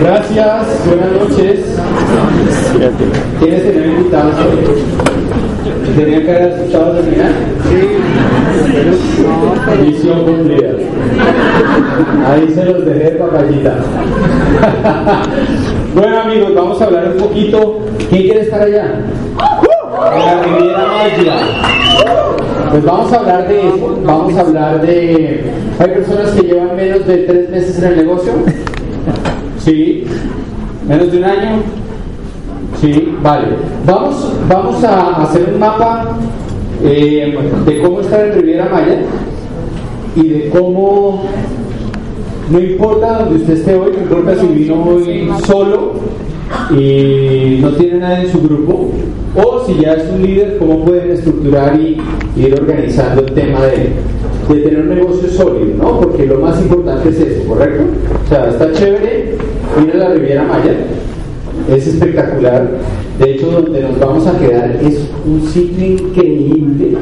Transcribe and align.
Gracias, 0.00 0.86
buenas 0.86 1.12
noches. 1.12 1.60
¿Quiénes 3.38 3.62
tenían 3.62 3.90
invitados? 3.90 4.34
¿Tenían 5.94 6.22
que 6.22 6.30
haber 6.30 6.52
escuchado 6.52 6.92
terminar? 6.92 7.32
Sí. 7.68 7.80
Misión 9.82 10.24
cumplida. 10.24 10.70
Ahí 12.26 12.48
se 12.54 12.64
los 12.64 12.86
dejé 12.86 13.10
papayita. 13.10 13.76
Bueno 15.94 16.20
amigos, 16.20 16.54
vamos 16.54 16.80
a 16.80 16.84
hablar 16.84 17.12
un 17.12 17.18
poquito. 17.18 17.80
¿Quién 18.08 18.22
quiere 18.22 18.40
estar 18.40 18.62
allá? 18.62 19.00
En 20.14 20.26
la 20.26 20.42
Riviera 20.42 20.86
Maya. 20.86 21.36
Pues 22.70 22.84
vamos 22.84 23.12
a 23.12 23.16
hablar 23.18 23.48
de 23.48 23.60
eso, 23.60 23.98
vamos 24.04 24.36
a 24.36 24.40
hablar 24.40 24.80
de... 24.80 25.44
¿Hay 25.78 25.88
personas 25.88 26.30
que 26.30 26.42
llevan 26.42 26.76
menos 26.76 27.06
de 27.06 27.16
tres 27.18 27.50
meses 27.50 27.78
en 27.78 27.84
el 27.92 27.96
negocio? 27.96 28.32
Sí. 29.58 30.06
¿Menos 30.88 31.12
de 31.12 31.18
un 31.18 31.24
año? 31.24 31.62
Sí, 32.80 33.14
vale. 33.22 33.48
Vamos, 33.84 34.32
vamos 34.48 34.82
a 34.84 35.22
hacer 35.22 35.50
un 35.52 35.60
mapa 35.60 36.16
eh, 36.82 37.36
de 37.66 37.82
cómo 37.82 38.00
está 38.00 38.24
en 38.24 38.34
Riviera 38.34 38.68
Maya 38.70 39.00
y 40.16 40.28
de 40.28 40.48
cómo 40.50 41.24
no 42.50 42.60
importa 42.60 43.20
donde 43.20 43.36
usted 43.36 43.54
esté 43.54 43.74
hoy, 43.74 43.92
no 43.92 44.02
importa 44.02 44.36
si 44.40 44.46
vino 44.46 44.84
hoy 44.84 45.30
solo 45.46 45.92
y 46.70 47.58
no 47.60 47.70
tiene 47.72 47.98
nada 47.98 48.22
en 48.22 48.30
su 48.30 48.42
grupo, 48.42 48.90
o 49.36 49.64
si 49.64 49.80
ya 49.80 49.94
es 49.94 50.10
un 50.10 50.22
líder, 50.22 50.58
cómo 50.58 50.84
pueden 50.84 51.12
estructurar 51.12 51.78
y 51.80 51.96
ir 52.36 52.54
organizando 52.54 53.22
el 53.22 53.32
tema 53.32 53.60
de, 53.62 53.90
de 54.52 54.60
tener 54.62 54.80
un 54.80 54.88
negocio 54.88 55.28
sólido, 55.28 55.76
¿no? 55.78 56.00
Porque 56.00 56.26
lo 56.26 56.40
más 56.40 56.60
importante 56.60 57.08
es 57.10 57.20
eso, 57.20 57.48
¿correcto? 57.48 57.84
O 58.24 58.28
sea, 58.28 58.48
está 58.48 58.72
chévere 58.72 59.36
ir 59.84 59.92
a 59.94 59.96
la 59.96 60.08
Riviera 60.14 60.42
Maya, 60.44 60.74
es 61.68 61.86
espectacular. 61.86 62.68
De 63.18 63.32
hecho, 63.32 63.50
donde 63.50 63.82
nos 63.82 63.98
vamos 64.00 64.26
a 64.26 64.38
quedar 64.38 64.76
es 64.82 65.08
un 65.26 65.42
sitio 65.42 65.86
increíble 65.86 66.96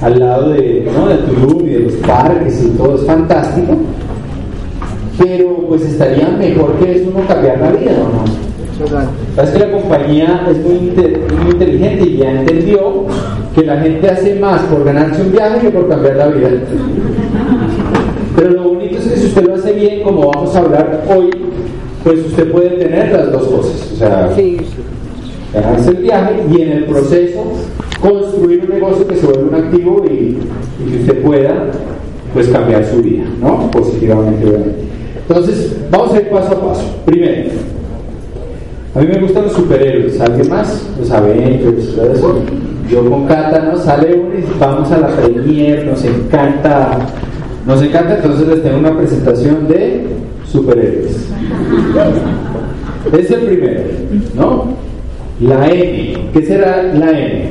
al 0.00 0.18
lado 0.18 0.50
de, 0.50 0.86
¿no? 0.94 1.08
de 1.08 1.16
Tulum 1.16 1.66
y 1.66 1.72
de 1.72 1.80
los 1.80 1.92
parques 1.94 2.62
y 2.62 2.68
todo, 2.76 2.96
es 2.96 3.04
fantástico. 3.04 3.76
Pero 5.18 5.56
pues 5.68 5.82
estaría 5.82 6.28
mejor 6.28 6.74
que 6.78 6.96
eso 6.96 7.10
uno 7.14 7.26
cambiar 7.26 7.60
la 7.60 7.72
vida, 7.72 7.92
¿o 7.92 8.08
no? 8.08 8.52
Es 9.42 9.50
que 9.50 9.58
la 9.58 9.70
compañía 9.70 10.46
es 10.50 10.58
muy, 10.58 10.74
muy, 10.74 11.52
inteligente 11.52 12.04
y 12.04 12.16
ya 12.16 12.32
entendió 12.32 13.04
que 13.54 13.64
la 13.64 13.76
gente 13.80 14.08
hace 14.08 14.34
más 14.36 14.60
por 14.62 14.84
ganarse 14.84 15.22
un 15.22 15.32
viaje 15.32 15.60
que 15.60 15.70
por 15.70 15.88
cambiar 15.88 16.16
la 16.16 16.28
vida. 16.28 16.48
Pero 18.34 18.50
lo 18.50 18.62
bonito 18.70 18.98
es 18.98 19.04
que 19.04 19.16
si 19.16 19.26
usted 19.26 19.46
lo 19.46 19.54
hace 19.54 19.72
bien, 19.72 20.02
como 20.02 20.30
vamos 20.30 20.56
a 20.56 20.58
hablar 20.60 21.04
hoy, 21.14 21.30
pues 22.02 22.26
usted 22.26 22.50
puede 22.50 22.70
tener 22.70 23.12
las 23.12 23.30
dos 23.30 23.46
cosas. 23.46 23.92
O 23.92 23.96
sea, 23.96 24.30
ganarse 25.54 25.90
el 25.90 25.96
viaje 25.98 26.34
y 26.50 26.62
en 26.62 26.72
el 26.72 26.84
proceso 26.86 27.44
construir 28.00 28.64
un 28.64 28.70
negocio 28.70 29.06
que 29.06 29.16
se 29.16 29.26
vuelva 29.26 29.58
un 29.58 29.64
activo 29.64 30.04
y, 30.10 30.38
y 30.84 30.90
que 30.90 31.00
usted 31.02 31.22
pueda 31.22 31.70
pues 32.34 32.48
cambiar 32.48 32.84
su 32.86 33.00
vida, 33.02 33.24
¿no? 33.40 33.70
Positivamente, 33.70 34.44
obviamente. 34.46 34.91
Entonces, 35.28 35.76
vamos 35.90 36.14
a 36.14 36.20
ir 36.20 36.30
paso 36.30 36.52
a 36.52 36.68
paso. 36.68 36.84
Primero, 37.04 37.50
a 38.94 39.00
mí 39.00 39.06
me 39.06 39.20
gustan 39.20 39.44
los 39.44 39.52
superhéroes. 39.52 40.20
¿Alguien 40.20 40.48
más? 40.48 40.86
Los 40.98 41.10
Avengers, 41.10 41.94
todo 41.94 42.12
eso. 42.12 42.38
Yo 42.90 43.08
con 43.08 43.26
Cata 43.26 43.60
nos 43.60 43.84
sale 43.84 44.14
uno 44.14 44.34
y 44.38 44.44
vamos 44.58 44.90
a 44.92 44.98
la 44.98 45.08
premier, 45.08 45.86
nos 45.86 46.04
encanta. 46.04 46.98
Nos 47.66 47.80
encanta, 47.80 48.16
entonces 48.16 48.48
les 48.48 48.62
tengo 48.62 48.78
una 48.78 48.96
presentación 48.96 49.66
de 49.68 50.08
superhéroes. 50.46 51.28
Es 53.12 53.30
el 53.30 53.40
primero, 53.40 53.80
¿no? 54.34 54.66
La 55.40 55.68
N. 55.68 56.30
¿Qué 56.32 56.42
será 56.42 56.82
la 56.82 57.10
N? 57.10 57.50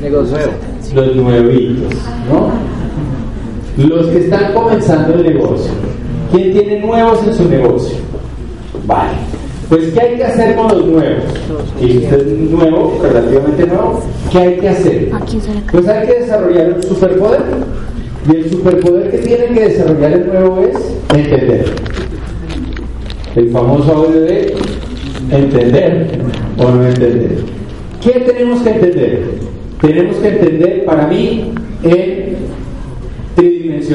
Negocio. 0.00 0.38
Los 0.94 1.16
nuevitos, 1.16 1.94
¿no? 2.30 2.77
Los 3.78 4.08
que 4.08 4.18
están 4.18 4.52
comenzando 4.54 5.14
el 5.14 5.34
negocio. 5.34 5.70
¿Quién 6.32 6.52
tiene 6.52 6.80
nuevos 6.80 7.24
en 7.24 7.34
su 7.34 7.48
negocio? 7.48 7.96
Vale. 8.86 9.12
Pues, 9.68 9.92
¿qué 9.92 10.00
hay 10.00 10.16
que 10.16 10.24
hacer 10.24 10.56
con 10.56 10.66
los 10.66 10.84
nuevos? 10.84 11.24
Si 11.78 11.98
usted 11.98 12.26
es 12.26 12.50
nuevo, 12.50 12.98
relativamente 13.00 13.66
nuevo, 13.66 14.02
¿qué 14.32 14.38
hay 14.38 14.56
que 14.56 14.68
hacer? 14.68 15.10
Pues 15.70 15.86
hay 15.86 16.08
que 16.08 16.14
desarrollar 16.14 16.72
un 16.72 16.82
superpoder. 16.82 17.42
Y 18.28 18.36
el 18.36 18.50
superpoder 18.50 19.10
que 19.12 19.18
tiene 19.18 19.46
que 19.46 19.68
desarrollar 19.68 20.12
el 20.12 20.26
nuevo 20.26 20.60
es 20.60 20.76
entender. 21.16 21.66
El 23.36 23.50
famoso 23.50 23.92
audio 23.94 24.20
de 24.22 24.56
entender 25.30 26.18
o 26.58 26.68
no 26.68 26.84
entender. 26.84 27.44
¿Qué 28.02 28.10
tenemos 28.20 28.60
que 28.62 28.70
entender? 28.70 29.24
Tenemos 29.80 30.16
que 30.16 30.28
entender, 30.28 30.84
para 30.84 31.06
mí, 31.06 31.52
en 31.84 32.27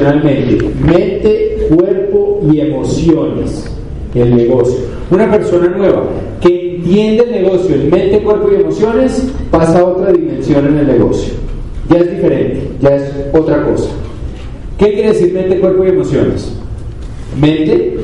mente, 0.02 1.68
cuerpo 1.70 2.42
y 2.52 2.60
emociones, 2.60 3.72
el 4.16 4.36
negocio. 4.36 4.80
Una 5.12 5.30
persona 5.30 5.68
nueva 5.70 6.04
que 6.42 6.76
entiende 6.76 7.24
el 7.24 7.44
negocio 7.44 7.76
en 7.76 7.90
mente, 7.90 8.22
cuerpo 8.22 8.50
y 8.52 8.62
emociones 8.62 9.28
pasa 9.52 9.80
a 9.80 9.86
otra 9.86 10.12
dimensión 10.12 10.68
en 10.68 10.78
el 10.80 10.88
negocio. 10.88 11.34
Ya 11.90 11.98
es 12.00 12.12
diferente, 12.12 12.70
ya 12.82 12.96
es 12.96 13.14
otra 13.34 13.64
cosa. 13.64 13.90
¿Qué 14.78 14.94
quiere 14.94 15.10
decir 15.10 15.34
mente, 15.34 15.60
cuerpo 15.60 15.86
y 15.86 15.90
emociones? 15.90 16.54
Mente, 17.40 17.98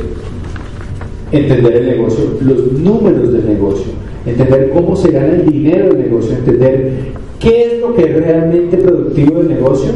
entender 1.32 1.76
el 1.76 1.88
negocio, 1.88 2.26
los 2.42 2.72
números 2.74 3.34
del 3.34 3.46
negocio, 3.46 3.92
entender 4.26 4.72
cómo 4.74 4.96
se 4.96 5.12
gana 5.12 5.34
el 5.34 5.46
dinero 5.52 5.90
del 5.90 6.10
negocio, 6.10 6.36
entender 6.36 6.94
qué 7.40 7.66
es 7.66 7.80
lo 7.82 7.94
que 7.96 8.04
es 8.04 8.14
realmente 8.16 8.78
productivo 8.78 9.40
del 9.40 9.50
negocio, 9.50 9.92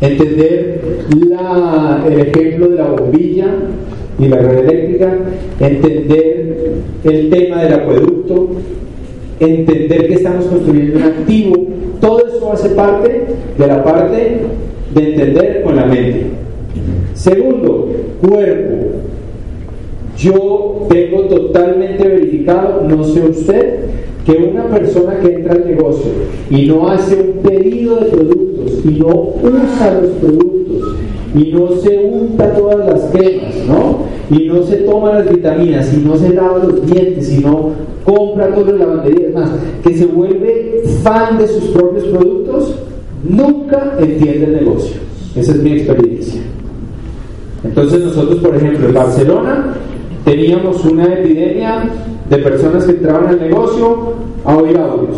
entender 0.00 0.80
el 2.06 2.20
ejemplo 2.20 2.68
de 2.68 2.76
la 2.76 2.88
bombilla 2.88 3.46
y 4.18 4.28
la 4.28 4.38
red 4.38 4.68
eléctrica, 4.68 5.16
entender 5.60 6.72
el 7.04 7.30
tema 7.30 7.62
del 7.62 7.74
acueducto, 7.74 8.48
entender 9.40 10.08
que 10.08 10.14
estamos 10.14 10.46
construyendo 10.46 10.98
un 10.98 11.02
activo, 11.04 11.66
todo 12.00 12.26
eso 12.26 12.52
hace 12.52 12.70
parte 12.70 13.22
de 13.56 13.66
la 13.66 13.82
parte 13.84 14.40
de 14.94 15.10
entender 15.10 15.62
con 15.62 15.76
la 15.76 15.86
mente. 15.86 16.26
Segundo, 17.14 17.88
cuerpo. 18.20 18.86
Yo 20.16 20.86
tengo 20.88 21.22
totalmente 21.22 22.08
verificado, 22.08 22.82
no 22.88 23.04
sé 23.04 23.20
usted, 23.22 23.78
que 24.26 24.32
una 24.32 24.64
persona 24.66 25.20
que 25.20 25.32
entra 25.32 25.54
al 25.54 25.66
negocio 25.66 26.10
y 26.50 26.66
no 26.66 26.88
hace 26.88 27.14
un 27.14 27.42
pedido 27.42 27.96
de 28.00 28.06
productos 28.06 28.47
y 28.84 28.90
no 28.98 29.34
usa 29.42 30.00
los 30.00 30.10
productos 30.20 30.96
y 31.34 31.52
no 31.52 31.68
se 31.82 31.98
unta 31.98 32.54
todas 32.54 32.78
las 32.78 33.10
cremas, 33.10 33.54
¿no? 33.66 33.98
Y 34.30 34.46
no 34.46 34.62
se 34.62 34.76
toma 34.78 35.14
las 35.14 35.30
vitaminas 35.30 35.92
y 35.92 35.98
no 35.98 36.16
se 36.16 36.30
lava 36.30 36.58
los 36.58 36.86
dientes 36.86 37.32
y 37.32 37.38
no 37.38 37.70
compra 38.04 38.54
todas 38.54 38.70
las 38.70 38.88
lavanderías 38.88 39.34
más, 39.34 39.50
que 39.82 39.96
se 39.96 40.06
vuelve 40.06 40.82
fan 41.02 41.38
de 41.38 41.46
sus 41.46 41.64
propios 41.64 42.04
productos, 42.04 42.74
nunca 43.28 43.96
entiende 43.98 44.46
el 44.46 44.64
negocio. 44.64 44.96
Esa 45.36 45.52
es 45.52 45.62
mi 45.62 45.72
experiencia. 45.72 46.40
Entonces 47.62 48.00
nosotros, 48.00 48.38
por 48.40 48.56
ejemplo, 48.56 48.88
en 48.88 48.94
Barcelona 48.94 49.74
teníamos 50.24 50.84
una 50.84 51.04
epidemia 51.12 51.84
de 52.28 52.38
personas 52.38 52.84
que 52.84 52.92
entraban 52.92 53.26
al 53.26 53.40
negocio 53.40 54.14
a 54.44 54.56
oír 54.56 54.76
audios. 54.78 55.16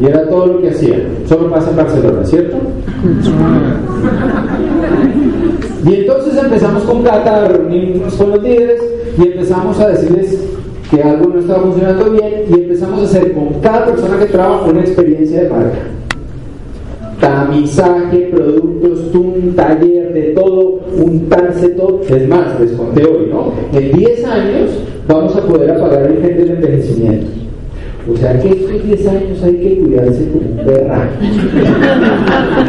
Y 0.00 0.06
era 0.06 0.28
todo 0.28 0.46
lo 0.46 0.60
que 0.62 0.70
hacían. 0.70 1.02
Solo 1.26 1.50
pasa 1.50 1.70
en 1.70 1.76
Barcelona, 1.76 2.24
¿cierto? 2.24 2.56
Y 5.86 5.94
entonces 5.94 6.36
empezamos 6.36 6.82
con 6.84 7.02
Cata 7.02 7.44
a 7.44 7.48
reunirnos 7.48 8.14
con 8.14 8.30
los 8.30 8.42
líderes 8.42 8.82
y 9.16 9.22
empezamos 9.28 9.80
a 9.80 9.88
decirles 9.88 10.38
que 10.90 11.02
algo 11.02 11.30
no 11.30 11.40
estaba 11.40 11.62
funcionando 11.62 12.10
bien 12.10 12.44
y 12.50 12.54
empezamos 12.54 13.00
a 13.00 13.04
hacer 13.04 13.32
con 13.32 13.54
cada 13.60 13.86
persona 13.86 14.18
que 14.18 14.26
trabaja 14.26 14.64
una 14.66 14.80
experiencia 14.80 15.42
de 15.42 15.48
marca. 15.48 15.78
Tamizaje, 17.18 18.30
productos, 18.30 19.14
un 19.14 19.54
taller 19.54 20.12
de 20.12 20.22
todo, 20.34 20.80
untarse 20.96 21.68
todo. 21.70 22.00
Es 22.08 22.28
más, 22.28 22.60
les 22.60 22.72
conté 22.72 23.04
hoy, 23.04 23.30
¿no? 23.30 23.52
En 23.72 23.92
10 23.92 24.24
años 24.24 24.70
vamos 25.06 25.34
a 25.36 25.40
poder 25.46 25.70
apagar 25.70 26.10
el 26.10 26.20
gen 26.20 26.36
del 26.36 26.50
envejecimiento. 26.50 27.26
O 28.08 28.16
sea 28.16 28.40
que 28.40 28.48
estos 28.48 28.84
10 28.84 29.06
años 29.06 29.42
hay 29.42 29.56
que 29.56 29.78
cuidarse 29.78 30.28
como 30.30 30.50
un 30.50 30.56
perra. 30.64 31.10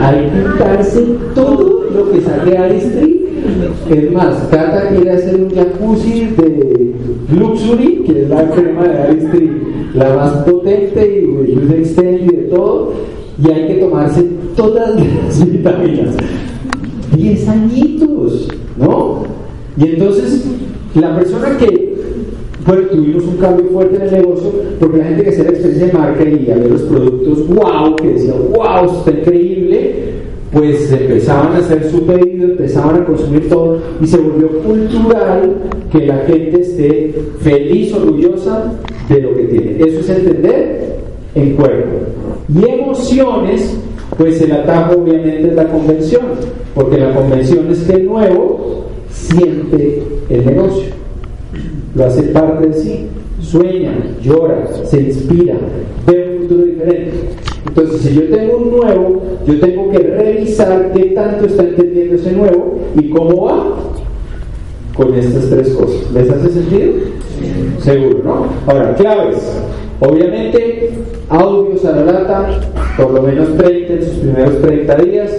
hay 0.01 0.29
que 0.29 0.45
untarse 0.45 1.01
todo 1.35 1.85
lo 1.93 2.11
que 2.11 2.21
sale 2.21 2.57
a 2.57 2.67
es 3.89 4.11
más, 4.11 4.35
Cata 4.49 4.89
quiere 4.89 5.11
hacer 5.11 5.35
un 5.35 5.49
jacuzzi 5.49 6.27
de 6.37 6.93
Luxury, 7.35 8.03
que 8.05 8.21
es 8.23 8.29
la 8.29 8.49
crema 8.51 8.83
de 8.87 8.97
Aristri, 8.99 9.51
la 9.93 10.15
más 10.15 10.31
potente 10.43 11.05
y 11.05 11.47
de 11.47 11.55
luz 11.55 11.71
extend 11.71 12.21
y 12.21 12.35
de 12.35 12.43
todo, 12.43 12.93
y 13.43 13.51
hay 13.51 13.67
que 13.67 13.73
tomarse 13.75 14.23
todas 14.55 14.95
las 14.95 15.51
vitaminas. 15.51 16.15
10 17.15 17.47
añitos, 17.49 18.47
¿no? 18.77 19.23
Y 19.77 19.83
entonces, 19.85 20.45
la 20.95 21.15
persona 21.15 21.57
que, 21.57 21.90
bueno, 22.65 22.81
tuvimos 22.89 23.23
un 23.23 23.37
cambio 23.37 23.65
fuerte 23.71 23.95
en 23.95 24.01
el 24.01 24.11
negocio, 24.11 24.51
porque 24.79 24.97
la 24.97 25.05
gente 25.05 25.23
que 25.23 25.29
hacía 25.29 25.43
la 25.43 25.49
experiencia 25.49 25.87
de 25.87 25.93
marca 25.93 26.23
y 26.23 26.45
ver 26.45 26.69
los 26.69 26.81
productos, 26.83 27.47
wow, 27.49 27.95
que 27.95 28.07
decía, 28.07 28.33
wow, 28.33 28.97
está 28.97 29.11
increíble, 29.11 29.95
pues 30.51 30.91
empezaban 30.91 31.53
a 31.53 31.57
hacer 31.57 31.89
su 31.89 32.05
pedido, 32.05 32.45
empezaban 32.45 33.01
a 33.01 33.05
consumir 33.05 33.47
todo 33.49 33.79
y 34.01 34.07
se 34.07 34.17
volvió 34.17 34.49
cultural 34.59 35.53
que 35.91 36.05
la 36.05 36.17
gente 36.25 36.61
esté 36.61 37.15
feliz, 37.39 37.93
orgullosa 37.93 38.73
de 39.07 39.21
lo 39.21 39.33
que 39.33 39.43
tiene. 39.45 39.77
Eso 39.79 39.99
es 40.01 40.09
entender 40.09 40.97
en 41.35 41.55
cuerpo. 41.55 41.99
Y 42.53 42.65
emociones, 42.69 43.77
pues 44.17 44.41
el 44.41 44.51
atajo 44.51 44.95
obviamente 45.01 45.47
es 45.47 45.55
la 45.55 45.67
convención, 45.67 46.23
porque 46.75 46.97
la 46.97 47.13
convención 47.13 47.71
es 47.71 47.79
que 47.83 47.93
el 47.93 48.05
nuevo 48.05 48.85
siente 49.09 50.03
el 50.29 50.45
negocio, 50.45 51.00
lo 51.95 52.05
hace 52.05 52.23
parte 52.23 52.67
de 52.67 52.73
sí, 52.73 53.07
sueña, 53.41 53.93
llora, 54.21 54.67
se 54.85 55.01
inspira, 55.01 55.55
ve 56.07 56.35
un 56.35 56.41
futuro 56.43 56.65
diferente. 56.65 57.11
Entonces, 57.67 58.01
si 58.01 58.15
yo 58.15 58.23
tengo 58.35 58.57
un 58.57 58.71
nuevo, 58.71 59.21
yo 59.45 59.59
tengo 59.59 59.89
que 59.91 59.99
revisar 59.99 60.91
qué 60.93 61.05
tanto 61.05 61.45
está 61.45 61.63
entendiendo 61.63 62.15
ese 62.15 62.31
nuevo 62.33 62.79
y 62.95 63.09
cómo 63.09 63.45
va 63.45 63.77
con 64.95 65.13
estas 65.15 65.49
tres 65.49 65.69
cosas. 65.69 66.11
¿Les 66.13 66.29
hace 66.29 66.49
sentido? 66.49 66.93
Seguro, 67.79 68.19
¿no? 68.23 68.45
Ahora, 68.67 68.93
claves. 68.95 69.61
Obviamente, 69.99 70.89
audios 71.29 71.85
a 71.85 71.91
la 71.91 72.11
lata, 72.11 72.59
por 72.97 73.11
lo 73.11 73.21
menos 73.21 73.55
30 73.55 73.93
en 73.93 74.03
sus 74.03 74.15
primeros 74.15 74.61
30 74.61 74.95
días, 74.95 75.31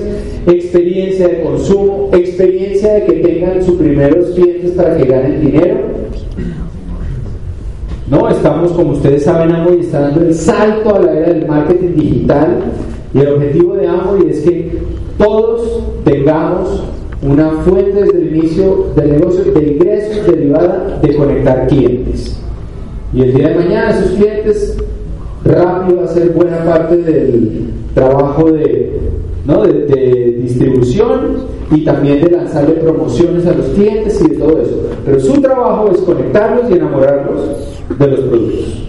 experiencia 0.46 1.28
de 1.28 1.43
consumo, 1.43 2.10
experiencia 2.12 2.94
de 2.94 3.05
que 3.05 3.12
tengan 3.12 3.62
sus 3.62 3.75
primeros 3.75 4.31
clientes 4.31 4.70
para 4.72 4.96
que 4.96 5.05
ganen 5.05 5.40
dinero, 5.40 5.81
no, 8.08 8.28
estamos, 8.28 8.72
como 8.72 8.93
ustedes 8.93 9.25
saben, 9.25 9.54
Amway 9.54 9.81
está 9.81 10.00
dando 10.00 10.22
el 10.22 10.34
salto 10.34 10.94
a 10.94 11.00
la 11.00 11.12
era 11.12 11.28
del 11.32 11.46
marketing 11.46 11.94
digital 11.94 12.58
y 13.14 13.20
el 13.20 13.28
objetivo 13.28 13.75
de 13.75 13.87
Amway 13.87 14.31
es 14.31 14.40
que 14.40 14.78
todos 15.19 15.82
tengamos 16.04 16.84
una 17.22 17.50
fuente 17.62 18.02
desde 18.02 18.19
el 18.19 18.37
inicio 18.37 18.87
del 18.96 19.12
negocio 19.12 19.44
de 19.52 19.72
ingresos 19.72 20.26
derivada 20.26 20.99
de 21.00 21.16
conectar 21.16 21.66
clientes. 21.69 22.37
Y 23.14 23.22
el 23.22 23.34
día 23.34 23.49
de 23.50 23.54
mañana 23.54 23.90
esos 23.90 24.10
clientes 24.12 24.76
rápido 25.44 25.98
va 25.98 26.05
a 26.05 26.08
ser 26.08 26.31
buena 26.31 26.64
parte 26.64 26.96
del 26.96 27.70
trabajo 27.94 28.50
de, 28.50 28.98
¿no? 29.44 29.62
de, 29.62 30.38
distribución 30.43 31.37
y 31.70 31.84
también 31.84 32.20
de 32.22 32.31
lanzarle 32.31 32.75
promociones 32.75 33.46
a 33.46 33.52
los 33.52 33.66
clientes 33.69 34.20
y 34.20 34.28
de 34.28 34.37
todo 34.37 34.60
eso. 34.60 34.88
Pero 35.05 35.20
su 35.20 35.40
trabajo 35.40 35.90
es 35.93 35.98
conectarlos 36.00 36.70
y 36.70 36.75
enamorarlos 36.75 37.71
de 37.99 38.06
los 38.06 38.21
productos. 38.21 38.89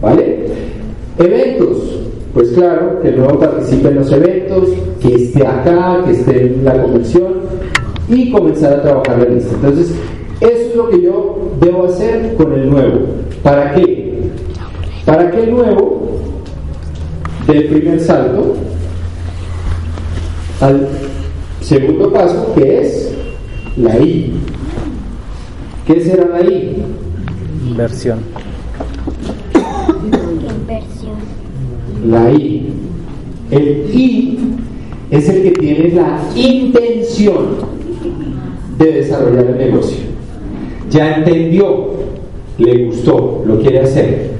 ¿Vale? 0.00 0.46
Eventos. 1.18 2.00
Pues 2.32 2.50
claro, 2.52 3.00
que 3.02 3.08
el 3.08 3.18
nuevo 3.18 3.40
participe 3.40 3.88
en 3.88 3.96
los 3.96 4.12
eventos, 4.12 4.68
que 5.00 5.14
esté 5.14 5.46
acá, 5.46 6.00
que 6.04 6.12
esté 6.12 6.46
en 6.46 6.64
la 6.64 6.80
convención 6.80 7.32
y 8.08 8.30
comenzar 8.30 8.74
a 8.74 8.82
trabajar 8.82 9.18
la 9.18 9.34
lista. 9.34 9.54
Entonces, 9.56 9.94
eso 10.40 10.52
es 10.52 10.76
lo 10.76 10.88
que 10.90 11.02
yo 11.02 11.50
debo 11.60 11.86
hacer 11.86 12.34
con 12.36 12.52
el 12.52 12.70
nuevo. 12.70 12.98
¿Para 13.42 13.74
qué? 13.74 14.20
Para 15.04 15.30
que 15.30 15.42
el 15.42 15.50
nuevo 15.50 16.00
del 17.46 17.64
primer 17.64 18.00
salto 18.00 18.54
al 20.60 20.88
segundo 21.60 22.12
paso, 22.12 22.52
que 22.54 22.80
es 22.82 23.12
la 23.76 23.98
I. 23.98 24.32
¿Qué 25.86 26.00
será 26.00 26.28
la 26.28 26.48
I? 26.48 26.82
Inversión. 27.70 28.18
Inversión. 30.02 31.14
La 32.04 32.32
I. 32.32 32.72
El 33.52 33.90
I 33.94 34.38
es 35.12 35.28
el 35.28 35.42
que 35.44 35.50
tiene 35.52 35.94
la 35.94 36.18
intención 36.34 37.58
de 38.76 38.92
desarrollar 38.92 39.44
el 39.46 39.58
negocio. 39.58 39.98
Ya 40.90 41.14
entendió, 41.14 41.90
le 42.58 42.86
gustó, 42.86 43.44
lo 43.46 43.60
quiere 43.60 43.80
hacer. 43.80 44.30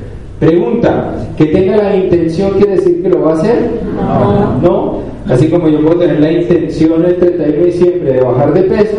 Pregunta, 0.40 1.28
¿que 1.36 1.46
tenga 1.46 1.76
la 1.76 1.96
intención 1.96 2.50
quiere 2.54 2.76
decir 2.76 3.00
que 3.00 3.10
lo 3.10 3.22
va 3.22 3.32
a 3.32 3.34
hacer? 3.34 3.82
No. 3.94 4.60
¿No? 4.60 5.00
Así 5.32 5.48
como 5.48 5.68
yo 5.68 5.80
puedo 5.82 6.00
tener 6.00 6.18
la 6.18 6.32
intención 6.32 7.04
el 7.04 7.16
31 7.16 7.46
de 7.46 7.64
diciembre 7.64 8.12
de 8.12 8.20
bajar 8.22 8.54
de 8.54 8.62
peso 8.62 8.96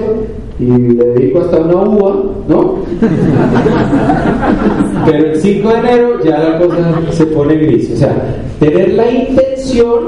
y 0.61 0.93
le 0.93 1.05
dedico 1.05 1.41
hasta 1.41 1.59
una 1.59 1.75
uva, 1.75 2.15
¿no? 2.47 2.75
Pero 5.05 5.31
el 5.31 5.41
5 5.41 5.69
de 5.69 5.79
enero 5.79 6.23
ya 6.23 6.39
la 6.39 6.59
cosa 6.59 7.01
se 7.11 7.25
pone 7.25 7.55
gris. 7.55 7.91
O 7.93 7.97
sea, 7.97 8.15
tener 8.59 8.93
la 8.93 9.11
intención 9.11 9.99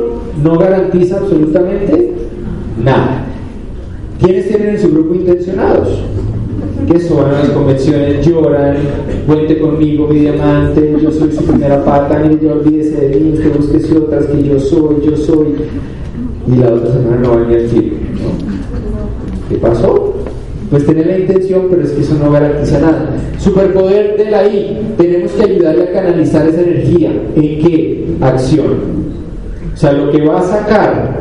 no 0.44 0.58
garantiza 0.58 1.18
absolutamente 1.18 2.14
nada. 2.84 3.26
¿Quiénes 4.22 4.48
tienen 4.48 4.70
en 4.70 4.80
su 4.80 4.92
grupo 4.92 5.16
intencionados? 5.16 5.90
que 6.88 7.00
son 7.00 7.32
las 7.32 7.50
convenciones, 7.50 8.26
lloran, 8.26 8.76
cuente 9.26 9.58
conmigo, 9.58 10.08
mi 10.08 10.20
diamante, 10.20 10.96
yo 11.02 11.12
soy 11.12 11.32
su 11.32 11.44
primera 11.46 11.84
pata, 11.84 12.20
ni 12.20 12.40
yo 12.40 12.54
olvídese 12.54 13.10
de 13.10 13.20
mí, 13.20 13.38
que 13.38 13.50
busque 13.50 13.98
otras, 13.98 14.26
que 14.26 14.44
yo 14.44 14.60
soy, 14.60 14.96
yo 15.06 15.16
soy. 15.16 15.48
Y 16.46 16.58
la 16.58 16.74
otra 16.74 16.92
semana 16.92 17.18
no 17.22 17.30
va 17.30 17.48
tiro. 17.48 17.96
¿no? 18.16 19.50
¿Qué 19.50 19.56
pasó? 19.56 20.14
Pues 20.74 20.88
tener 20.88 21.06
la 21.06 21.20
intención, 21.20 21.68
pero 21.70 21.84
es 21.84 21.92
que 21.92 22.02
eso 22.02 22.16
no 22.16 22.32
garantiza 22.32 22.80
nada. 22.80 23.08
Superpoder 23.38 24.18
de 24.18 24.32
la 24.32 24.44
I, 24.48 24.96
tenemos 24.98 25.32
que 25.34 25.44
ayudarle 25.44 25.84
a 25.84 25.92
canalizar 25.92 26.48
esa 26.48 26.62
energía. 26.62 27.12
¿En 27.36 27.60
qué? 27.60 28.08
Acción. 28.20 28.80
O 29.72 29.78
sea, 29.78 29.94
lo 29.94 30.10
que 30.10 30.26
va 30.26 30.40
a 30.40 30.42
sacar 30.42 31.20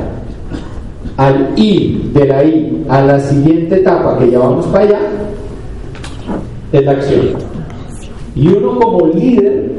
al 1.18 1.50
I 1.54 2.12
de 2.14 2.26
la 2.26 2.44
I 2.44 2.84
a 2.88 3.02
la 3.02 3.20
siguiente 3.20 3.76
etapa, 3.76 4.18
que 4.18 4.30
ya 4.30 4.38
vamos 4.38 4.66
para 4.68 4.84
allá, 4.84 5.00
es 6.72 6.84
la 6.86 6.92
acción. 6.92 7.20
Y 8.34 8.48
uno 8.48 8.78
como 8.78 9.08
líder, 9.08 9.70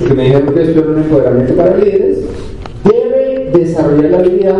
porque 0.00 0.14
me 0.14 0.24
dijeron 0.24 0.52
que 0.52 0.62
esto 0.64 0.80
era 0.80 0.90
un 0.90 0.98
empoderamiento 0.98 1.54
para 1.54 1.76
líderes, 1.76 2.18
desarrollar 3.52 4.10
la 4.10 4.18
habilidad 4.18 4.58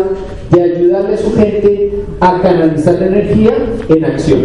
de 0.50 0.62
ayudarle 0.62 1.14
a 1.14 1.18
su 1.18 1.32
gente 1.34 1.92
a 2.20 2.40
canalizar 2.40 2.94
la 3.00 3.06
energía 3.06 3.52
en 3.88 4.04
acción. 4.04 4.40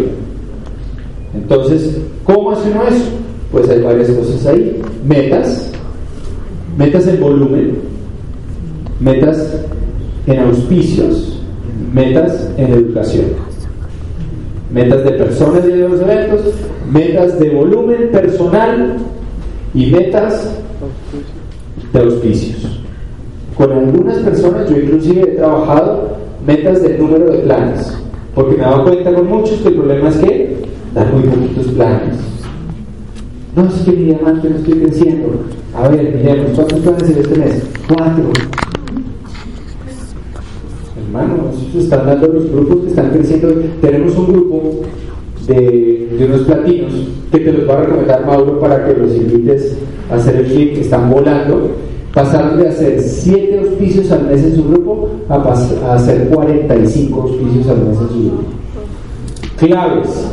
Entonces, 1.34 1.98
¿cómo 2.24 2.52
hace 2.52 2.70
uno 2.70 2.86
eso? 2.88 3.04
Pues 3.52 3.68
hay 3.68 3.82
varias 3.82 4.10
cosas 4.10 4.46
ahí. 4.46 4.80
Metas, 5.06 5.70
metas 6.76 7.06
en 7.06 7.20
volumen, 7.20 7.78
metas 9.00 9.64
en 10.26 10.40
auspicios, 10.40 11.40
metas 11.92 12.50
en 12.56 12.72
educación, 12.72 13.26
metas 14.72 15.04
de 15.04 15.12
personas 15.12 15.64
y 15.66 15.72
de 15.72 15.88
los 15.88 16.00
eventos, 16.00 16.40
metas 16.92 17.38
de 17.38 17.50
volumen 17.50 18.10
personal 18.10 18.96
y 19.74 19.86
metas 19.86 20.50
de 21.92 22.00
auspicios. 22.00 22.80
Con 23.56 23.72
algunas 23.72 24.18
personas 24.18 24.68
yo 24.68 24.76
inclusive 24.76 25.22
he 25.22 25.36
trabajado 25.36 26.16
metas 26.46 26.82
del 26.82 26.98
número 26.98 27.32
de 27.32 27.38
planes, 27.38 27.96
porque 28.34 28.56
me 28.56 28.62
he 28.62 28.66
dado 28.66 28.84
cuenta 28.84 29.14
con 29.14 29.26
muchos 29.28 29.58
que 29.60 29.68
el 29.68 29.74
problema 29.74 30.08
es 30.10 30.16
que 30.16 30.56
dan 30.94 31.12
muy 31.12 31.22
poquitos 31.22 31.66
planes. 31.68 32.16
No, 33.56 33.64
es 33.64 33.74
que 33.82 33.92
mi 33.92 34.04
diamante 34.04 34.50
no 34.50 34.56
estoy 34.56 34.74
creciendo. 34.74 35.28
A 35.74 35.88
ver, 35.88 36.14
miremos, 36.14 36.50
¿cuántos 36.54 36.80
planes 36.80 37.10
en 37.10 37.18
este 37.18 37.38
mes? 37.38 37.62
Cuatro. 37.88 38.24
Hermanos, 40.98 41.56
están 41.74 42.06
dando 42.06 42.28
los 42.28 42.50
grupos 42.50 42.80
que 42.80 42.88
están 42.88 43.10
creciendo. 43.10 43.48
Tenemos 43.80 44.14
un 44.18 44.26
grupo 44.26 44.82
de, 45.46 46.26
unos 46.28 46.42
platinos 46.42 46.92
que 47.32 47.38
te 47.38 47.52
los 47.52 47.66
va 47.66 47.78
a 47.78 47.82
recomendar 47.84 48.26
Mauro 48.26 48.60
para 48.60 48.86
que 48.86 49.00
los 49.00 49.14
invites 49.14 49.78
a 50.10 50.16
hacer 50.16 50.36
el 50.36 50.44
clic, 50.44 50.74
que 50.74 50.80
están 50.82 51.10
volando. 51.10 51.70
Pasaron 52.16 52.56
de 52.56 52.66
hacer 52.66 52.98
7 52.98 53.58
auspicios 53.58 54.10
al 54.10 54.22
mes 54.24 54.42
en 54.42 54.56
su 54.56 54.64
grupo 54.64 55.06
a, 55.28 55.34
a 55.34 55.94
hacer 55.96 56.30
45 56.30 57.20
auspicios 57.20 57.68
al 57.68 57.76
mes 57.76 57.98
en 58.00 58.08
su 58.08 58.22
grupo. 58.24 58.42
Claves, 59.58 60.30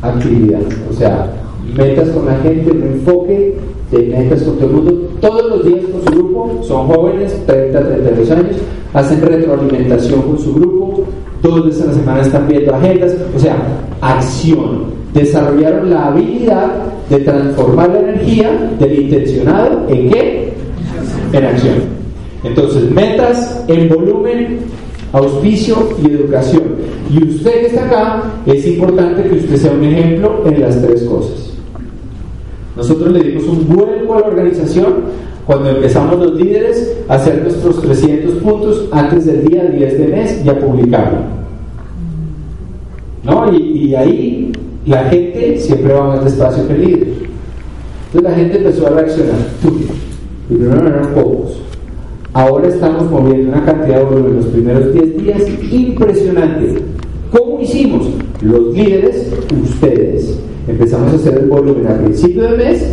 actividad, 0.00 0.60
o 0.88 0.92
sea, 0.92 1.32
metas 1.76 2.08
con 2.10 2.26
la 2.26 2.36
gente, 2.36 2.70
un 2.70 2.82
enfoque 2.84 3.56
de 3.90 3.98
metas 3.98 4.44
con 4.44 4.58
todo 4.58 4.66
el 4.68 4.76
mundo, 4.76 4.92
todos 5.20 5.50
los 5.50 5.64
días 5.64 5.86
con 5.90 6.04
su 6.04 6.20
grupo, 6.20 6.60
son 6.62 6.86
jóvenes, 6.86 7.36
30, 7.46 7.80
32 7.80 8.30
años, 8.30 8.56
hacen 8.94 9.22
retroalimentación 9.22 10.22
con 10.22 10.38
su 10.38 10.54
grupo, 10.54 11.02
dos 11.42 11.66
veces 11.66 11.82
a 11.82 11.86
la 11.86 11.94
semana 11.94 12.20
están 12.20 12.46
viendo 12.46 12.72
agendas, 12.72 13.12
o 13.34 13.38
sea, 13.40 13.56
acción. 14.00 14.94
Desarrollaron 15.12 15.90
la 15.90 16.06
habilidad 16.06 16.70
de 17.10 17.18
transformar 17.18 17.90
la 17.90 17.98
energía 17.98 18.70
del 18.78 19.00
intencionado 19.00 19.84
en 19.88 20.10
qué? 20.10 20.45
En 21.36 21.44
acción. 21.44 21.74
Entonces, 22.44 22.90
metas 22.90 23.64
en 23.68 23.88
volumen, 23.88 24.58
auspicio 25.12 25.76
y 26.02 26.12
educación. 26.12 26.62
Y 27.10 27.22
usted 27.24 27.60
que 27.60 27.66
está 27.66 27.86
acá, 27.86 28.22
es 28.46 28.66
importante 28.66 29.22
que 29.22 29.34
usted 29.34 29.56
sea 29.56 29.72
un 29.72 29.84
ejemplo 29.84 30.42
en 30.46 30.60
las 30.60 30.80
tres 30.80 31.02
cosas. 31.04 31.52
Nosotros 32.76 33.12
le 33.12 33.22
dimos 33.22 33.44
un 33.44 33.66
vuelco 33.68 34.14
a 34.14 34.20
la 34.20 34.26
organización 34.26 34.94
cuando 35.46 35.70
empezamos 35.70 36.18
los 36.18 36.34
líderes 36.34 36.96
a 37.08 37.14
hacer 37.14 37.42
nuestros 37.42 37.80
300 37.80 38.34
puntos 38.42 38.88
antes 38.90 39.24
del 39.26 39.46
día 39.48 39.64
10 39.64 39.98
de 39.98 40.06
mes 40.08 40.42
y 40.44 40.48
a 40.48 40.58
publicarlo. 40.58 41.18
¿No? 43.24 43.52
Y, 43.52 43.94
ahí 43.94 44.52
la 44.86 45.04
gente 45.04 45.58
siempre 45.58 45.92
va 45.92 46.08
más 46.08 46.24
despacio 46.24 46.66
que 46.66 46.74
el 46.74 46.80
líder. 46.80 47.08
Entonces 48.06 48.30
la 48.30 48.36
gente 48.36 48.58
empezó 48.58 48.86
a 48.86 48.90
reaccionar. 48.90 49.36
Primero 50.48 50.76
no 50.76 50.88
eran 50.88 51.14
pocos. 51.14 51.60
Ahora 52.32 52.68
estamos 52.68 53.10
moviendo 53.10 53.48
una 53.48 53.64
cantidad 53.64 53.98
de 53.98 54.04
volumen 54.04 54.30
en 54.32 54.36
los 54.36 54.46
primeros 54.46 54.92
10 54.92 55.16
días 55.22 55.42
impresionante. 55.72 56.82
¿Cómo 57.32 57.60
hicimos? 57.60 58.06
Los 58.42 58.74
líderes, 58.74 59.32
ustedes. 59.62 60.38
Empezamos 60.68 61.12
a 61.12 61.16
hacer 61.16 61.38
el 61.38 61.46
volumen 61.46 61.86
al 61.86 62.00
principio 62.00 62.42
del 62.42 62.58
mes 62.58 62.92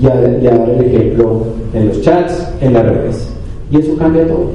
y 0.00 0.06
a, 0.06 0.14
dar 0.14 0.70
el 0.70 0.84
ejemplo 0.84 1.44
en 1.74 1.88
los 1.88 2.00
chats, 2.00 2.48
en 2.60 2.72
las 2.72 2.84
redes. 2.84 3.28
Y 3.70 3.76
eso 3.78 3.96
cambia 3.96 4.26
todo. 4.26 4.50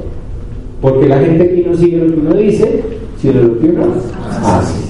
Porque 0.82 1.08
la 1.08 1.18
gente 1.18 1.44
aquí 1.44 1.64
no 1.68 1.76
sigue 1.76 1.98
lo 1.98 2.14
que 2.14 2.20
uno 2.20 2.34
dice, 2.34 2.82
sino 3.20 3.42
lo 3.42 3.58
que 3.58 3.66
uno 3.66 3.86
hace. 4.44 4.88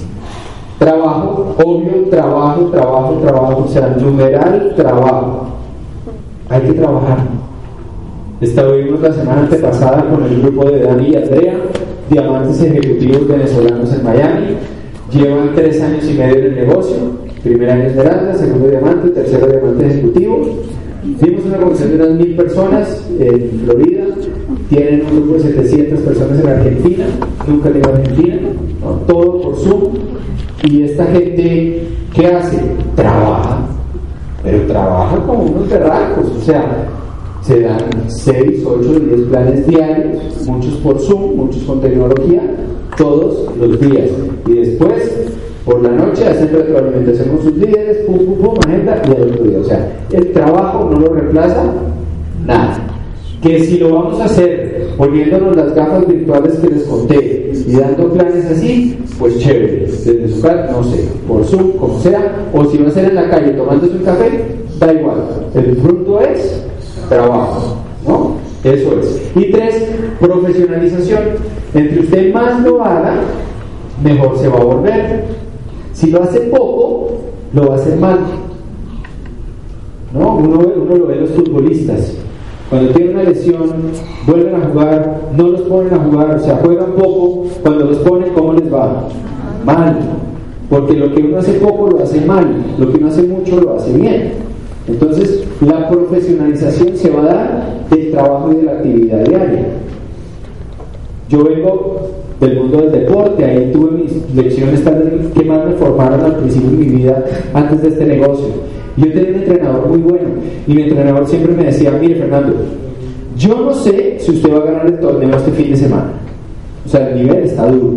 Trabajo, 0.77 1.55
obvio, 1.63 2.09
trabajo, 2.09 2.65
trabajo, 2.65 3.13
trabajo, 3.21 3.65
o 3.65 3.67
sea, 3.67 3.95
numeral, 3.99 4.73
trabajo. 4.75 5.58
Hay 6.49 6.61
que 6.61 6.73
trabajar. 6.73 7.17
Estuvimos 8.41 9.01
la 9.01 9.13
semana 9.13 9.41
antepasada 9.41 10.09
con 10.09 10.23
el 10.23 10.41
grupo 10.41 10.69
de 10.69 10.79
Dani 10.79 11.09
y 11.09 11.15
Andrea, 11.15 11.57
diamantes 12.09 12.61
ejecutivos 12.61 13.27
venezolanos 13.27 13.93
en 13.93 14.03
Miami. 14.03 14.57
Llevan 15.11 15.55
tres 15.55 15.81
años 15.81 16.03
y 16.09 16.13
medio 16.13 16.37
en 16.37 16.45
el 16.45 16.55
negocio 16.55 17.29
Primer 17.43 17.69
año 17.69 17.83
Esmeralda, 17.83 18.35
segundo 18.35 18.67
diamante, 18.67 19.09
tercero 19.11 19.47
diamante 19.47 19.87
ejecutivo. 19.87 20.41
Vimos 21.03 21.45
una 21.45 21.57
convención 21.57 21.89
de 21.89 21.95
unas 21.95 22.09
mil 22.17 22.35
personas 22.35 23.09
en 23.17 23.61
Florida, 23.63 24.03
tienen 24.67 25.05
un 25.09 25.21
grupo 25.21 25.33
de 25.35 25.53
700 25.53 25.99
personas 26.01 26.39
en 26.41 26.47
Argentina, 26.49 27.05
nunca 27.47 27.69
en 27.69 27.85
Argentina, 27.85 28.39
todo 29.07 29.41
por 29.41 29.55
Zoom. 29.55 29.93
Y 30.65 30.83
esta 30.83 31.05
gente, 31.05 31.87
¿qué 32.13 32.27
hace? 32.27 32.59
Trabaja, 32.95 33.58
pero 34.43 34.61
trabaja 34.67 35.17
como 35.25 35.43
unos 35.43 35.69
berracos, 35.69 36.25
o 36.37 36.41
sea, 36.41 36.87
se 37.41 37.61
dan 37.61 37.79
6, 38.07 38.63
8, 38.65 38.99
10 38.99 39.21
planes 39.29 39.67
diarios, 39.67 40.47
muchos 40.47 40.73
por 40.75 40.99
Zoom, 40.99 41.35
muchos 41.35 41.63
con 41.63 41.81
tecnología, 41.81 42.41
todos 42.97 43.55
los 43.57 43.79
días. 43.79 44.09
Y 44.47 44.53
después 44.53 45.29
por 45.65 45.81
la 45.81 45.89
noche 45.89 46.25
hacen 46.25 46.49
retroalimentación 46.51 47.29
con 47.29 47.43
sus 47.43 47.55
líderes, 47.55 47.97
pum, 48.05 48.17
pum, 48.17 48.37
pum, 48.39 48.55
agenda 48.65 49.01
y 49.05 49.15
al 49.15 49.23
otro 49.23 49.43
día. 49.43 49.59
O 49.59 49.63
sea, 49.63 49.99
el 50.11 50.31
trabajo 50.31 50.89
no 50.91 50.99
lo 50.99 51.13
reemplaza 51.13 51.63
nada. 52.45 52.77
Que 53.41 53.63
si 53.63 53.77
lo 53.77 53.93
vamos 53.93 54.19
a 54.19 54.25
hacer 54.25 54.68
poniéndonos 54.99 55.55
las 55.55 55.73
gafas 55.73 56.05
virtuales 56.05 56.55
que 56.55 56.67
les 56.67 56.83
conté 56.83 57.53
y 57.65 57.71
dando 57.71 58.11
planes 58.11 58.45
así, 58.51 58.99
pues 59.17 59.39
chévere, 59.39 59.87
desde 59.87 60.27
su 60.27 60.41
casa, 60.41 60.69
no 60.73 60.83
sé, 60.83 61.07
por 61.25 61.45
Zoom, 61.45 61.71
como 61.77 61.97
sea, 62.01 62.49
o 62.53 62.65
si 62.65 62.79
va 62.79 62.89
a 62.89 62.91
ser 62.91 63.05
en 63.05 63.15
la 63.15 63.29
calle 63.29 63.51
tomándose 63.51 63.95
un 63.95 64.03
café, 64.03 64.29
da 64.77 64.93
igual. 64.93 65.23
El 65.55 65.77
fruto 65.77 66.19
es 66.19 66.65
trabajo, 67.07 67.77
¿no? 68.05 68.35
Eso 68.65 68.99
es. 68.99 69.21
Y 69.35 69.51
tres, 69.51 69.87
profesionalización. 70.19 71.21
Entre 71.73 72.01
usted 72.01 72.33
más 72.33 72.61
lo 72.61 72.83
haga, 72.83 73.21
mejor 74.03 74.37
se 74.37 74.49
va 74.49 74.59
a 74.59 74.63
volver. 74.65 75.23
Si 75.93 76.11
lo 76.11 76.23
hace 76.23 76.41
poco, 76.41 77.19
lo 77.53 77.67
va 77.67 77.75
a 77.75 77.77
hacer 77.77 77.95
mal. 77.95 78.19
¿No? 80.13 80.35
Uno, 80.35 80.61
lo 80.61 81.07
ve 81.07 81.15
los 81.15 81.29
futbolistas. 81.29 82.15
Cuando 82.69 82.91
tienen 82.93 83.15
una 83.15 83.23
lesión, 83.23 83.69
vuelven 84.27 84.55
a 84.55 84.67
jugar, 84.67 85.21
no 85.35 85.47
los 85.47 85.61
ponen 85.61 85.93
a 85.93 85.97
jugar, 85.97 86.35
o 86.35 86.39
sea, 86.39 86.57
juegan 86.57 86.91
poco. 86.91 87.47
Cuando 87.63 87.85
los 87.85 87.97
ponen, 87.97 88.29
¿cómo 88.33 88.53
les 88.53 88.71
va? 88.71 89.07
Mal. 89.65 89.97
Porque 90.69 90.93
lo 90.93 91.11
que 91.13 91.23
uno 91.23 91.39
hace 91.39 91.53
poco 91.53 91.89
lo 91.89 92.03
hace 92.03 92.21
mal, 92.21 92.45
lo 92.77 92.91
que 92.91 92.97
uno 92.97 93.07
hace 93.07 93.23
mucho 93.23 93.59
lo 93.59 93.75
hace 93.75 93.91
bien. 93.97 94.33
Entonces, 94.87 95.47
la 95.61 95.89
profesionalización 95.89 96.95
se 96.95 97.09
va 97.09 97.21
a 97.21 97.25
dar 97.25 97.87
del 97.89 98.11
trabajo 98.11 98.51
y 98.51 98.57
de 98.57 98.63
la 98.63 98.71
actividad 98.73 99.19
diaria. 99.25 99.65
Yo 101.27 101.43
vengo 101.43 102.09
del 102.39 102.55
mundo 102.55 102.81
del 102.81 102.91
deporte, 102.91 103.45
ahí 103.45 103.71
tuve 103.71 103.91
mis 103.91 104.35
lecciones 104.35 104.81
que 104.81 105.45
más 105.45 105.65
me 105.65 105.73
formaron 105.73 106.21
al 106.21 106.37
principio 106.37 106.69
de 106.69 106.77
mi 106.77 106.85
vida 106.85 107.25
antes 107.53 107.81
de 107.81 107.87
este 107.89 108.05
negocio. 108.05 108.47
Yo 108.99 109.13
tenía 109.13 109.29
un 109.29 109.35
entrenador 109.35 109.87
muy 109.87 109.99
bueno 109.99 110.29
y 110.67 110.73
mi 110.73 110.81
entrenador 110.83 111.25
siempre 111.27 111.53
me 111.53 111.63
decía, 111.63 111.91
mire 111.99 112.15
Fernando, 112.15 112.53
yo 113.37 113.55
no 113.61 113.73
sé 113.73 114.17
si 114.19 114.31
usted 114.31 114.53
va 114.53 114.57
a 114.57 114.65
ganar 114.65 114.85
el 114.87 114.99
torneo 114.99 115.37
este 115.37 115.51
fin 115.51 115.71
de 115.71 115.77
semana. 115.77 116.11
O 116.85 116.89
sea, 116.89 117.09
el 117.09 117.23
nivel 117.23 117.45
está 117.45 117.65
duro. 117.67 117.93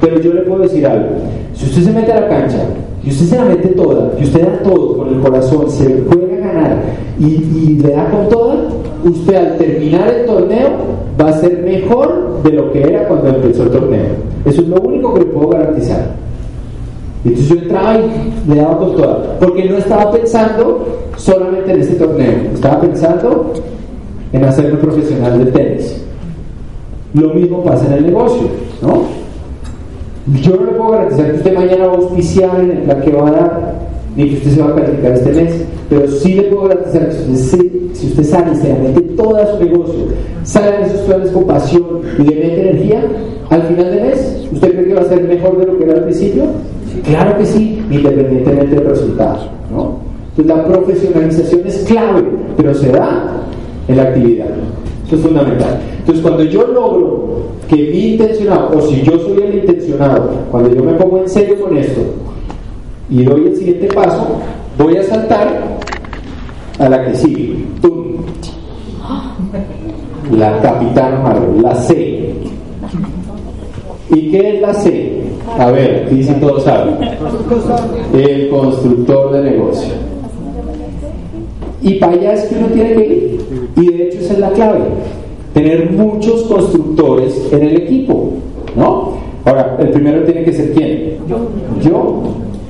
Pero 0.00 0.18
yo 0.20 0.32
le 0.32 0.40
puedo 0.42 0.62
decir 0.62 0.86
algo. 0.86 1.08
Si 1.52 1.66
usted 1.66 1.82
se 1.82 1.92
mete 1.92 2.12
a 2.12 2.20
la 2.22 2.28
cancha 2.28 2.64
y 3.04 3.10
usted 3.10 3.26
se 3.26 3.36
la 3.36 3.44
mete 3.44 3.68
toda, 3.68 4.12
y 4.18 4.24
usted 4.24 4.40
da 4.40 4.62
todo 4.62 4.96
con 4.96 5.08
el 5.08 5.20
corazón, 5.20 5.68
se 5.68 6.02
juega 6.08 6.34
a 6.34 6.52
ganar 6.52 6.76
y, 7.18 7.26
y 7.26 7.78
le 7.82 7.92
da 7.92 8.10
con 8.10 8.28
toda, 8.30 8.56
usted 9.04 9.34
al 9.34 9.58
terminar 9.58 10.08
el 10.08 10.24
torneo 10.24 10.70
va 11.20 11.28
a 11.28 11.32
ser 11.34 11.62
mejor 11.62 12.42
de 12.42 12.52
lo 12.52 12.72
que 12.72 12.82
era 12.82 13.06
cuando 13.06 13.28
empezó 13.28 13.64
el 13.64 13.70
torneo. 13.70 14.06
Eso 14.46 14.62
es 14.62 14.68
lo 14.68 14.80
único 14.80 15.12
que 15.12 15.20
le 15.20 15.26
puedo 15.26 15.48
garantizar. 15.48 16.14
Entonces 17.24 17.48
yo 17.48 17.56
entraba 17.56 17.98
y 17.98 18.50
le 18.50 18.56
daba 18.56 18.78
con 18.78 18.96
toda, 18.96 19.38
porque 19.38 19.64
no 19.68 19.76
estaba 19.76 20.10
pensando 20.10 20.86
solamente 21.16 21.72
en 21.72 21.80
este 21.80 21.96
torneo, 21.96 22.34
estaba 22.54 22.80
pensando 22.80 23.52
en 24.32 24.44
hacerme 24.44 24.78
profesional 24.78 25.44
de 25.44 25.50
tenis. 25.50 26.02
Lo 27.12 27.34
mismo 27.34 27.62
pasa 27.62 27.86
en 27.88 27.92
el 27.92 28.06
negocio, 28.06 28.48
¿no? 28.80 29.02
Yo 30.40 30.56
no 30.56 30.66
le 30.66 30.72
puedo 30.72 30.90
garantizar 30.92 31.30
que 31.30 31.36
usted 31.38 31.54
mañana 31.54 31.86
va 31.86 31.92
a 31.92 31.96
auspiciar 31.96 32.60
en 32.60 32.70
el 32.70 32.78
plan 32.84 33.00
que 33.02 33.10
va 33.10 33.28
a 33.28 33.32
dar, 33.32 33.74
ni 34.16 34.28
que 34.28 34.36
usted 34.36 34.50
se 34.52 34.62
va 34.62 34.68
a 34.70 34.74
calificar 34.74 35.12
este 35.12 35.32
mes, 35.32 35.64
pero 35.90 36.08
sí 36.08 36.34
le 36.34 36.42
puedo 36.44 36.68
garantizar 36.68 37.08
que 37.08 37.14
si 37.14 37.32
usted, 37.32 37.66
si 37.94 38.06
usted 38.06 38.24
sale 38.24 38.52
y 38.52 38.56
se 38.56 38.72
mete 38.74 39.00
todo 39.00 39.58
su 39.58 39.64
negocio, 39.64 40.04
sale 40.44 40.78
de 40.78 40.82
esos 40.84 41.00
planes 41.00 41.30
con 41.32 41.44
pasión 41.44 42.00
y 42.18 42.22
le 42.22 42.34
mete 42.36 42.70
energía, 42.70 43.02
al 43.50 43.62
final 43.62 43.90
del 43.90 44.02
mes, 44.02 44.48
¿usted 44.52 44.72
cree 44.72 44.84
que 44.86 44.94
va 44.94 45.00
a 45.00 45.04
ser 45.04 45.22
mejor 45.24 45.58
de 45.58 45.66
lo 45.66 45.78
que 45.78 45.84
era 45.84 45.94
al 45.94 46.04
principio? 46.04 46.44
Claro 47.04 47.38
que 47.38 47.46
sí, 47.46 47.82
independientemente 47.90 48.76
del 48.76 48.86
resultado. 48.86 49.38
¿no? 49.70 49.98
Entonces 50.36 50.56
la 50.56 50.64
profesionalización 50.64 51.62
es 51.66 51.84
clave, 51.84 52.22
pero 52.56 52.74
se 52.74 52.90
da 52.90 53.42
en 53.88 53.96
la 53.96 54.02
actividad. 54.04 54.46
Eso 55.06 55.16
es 55.16 55.22
fundamental. 55.22 55.80
Entonces 55.98 56.22
cuando 56.22 56.44
yo 56.44 56.66
logro 56.66 57.30
que 57.68 57.76
mi 57.76 58.12
intencionado, 58.12 58.78
o 58.78 58.82
si 58.82 59.02
yo 59.02 59.18
soy 59.18 59.42
el 59.42 59.54
intencionado, 59.56 60.30
cuando 60.50 60.74
yo 60.74 60.82
me 60.82 60.92
pongo 60.94 61.18
en 61.18 61.28
serio 61.28 61.60
con 61.60 61.76
esto 61.76 62.00
y 63.08 63.24
doy 63.24 63.46
el 63.46 63.56
siguiente 63.56 63.88
paso, 63.88 64.38
voy 64.78 64.96
a 64.96 65.02
saltar 65.02 65.78
a 66.78 66.88
la 66.88 67.04
que 67.04 67.14
sigue. 67.14 67.64
La 70.36 70.60
capitana 70.60 71.18
Marvel, 71.20 71.62
la 71.62 71.74
C. 71.74 72.34
¿Y 74.12 74.30
qué 74.30 74.56
es 74.56 74.60
la 74.60 74.74
C? 74.74 75.20
A 75.58 75.70
ver, 75.70 76.08
dice 76.10 76.34
todos 76.34 76.64
saben. 76.64 76.96
El 78.12 78.48
constructor 78.48 79.32
de 79.32 79.50
negocio. 79.50 79.92
Y 81.82 81.94
para 81.94 82.12
allá 82.12 82.34
es 82.34 82.44
que 82.44 82.56
uno 82.56 82.66
tiene 82.68 82.94
que 82.94 83.06
ir. 83.06 83.40
Y 83.76 83.86
de 83.86 84.08
hecho 84.08 84.18
esa 84.18 84.32
es 84.34 84.38
la 84.38 84.50
clave. 84.50 84.80
Tener 85.54 85.90
muchos 85.92 86.42
constructores 86.42 87.48
en 87.52 87.62
el 87.62 87.76
equipo. 87.76 88.32
¿No? 88.76 89.12
Ahora, 89.44 89.76
el 89.80 89.90
primero 89.90 90.22
tiene 90.24 90.44
que 90.44 90.52
ser 90.52 90.72
quién? 90.72 91.16
Yo. 91.82 92.22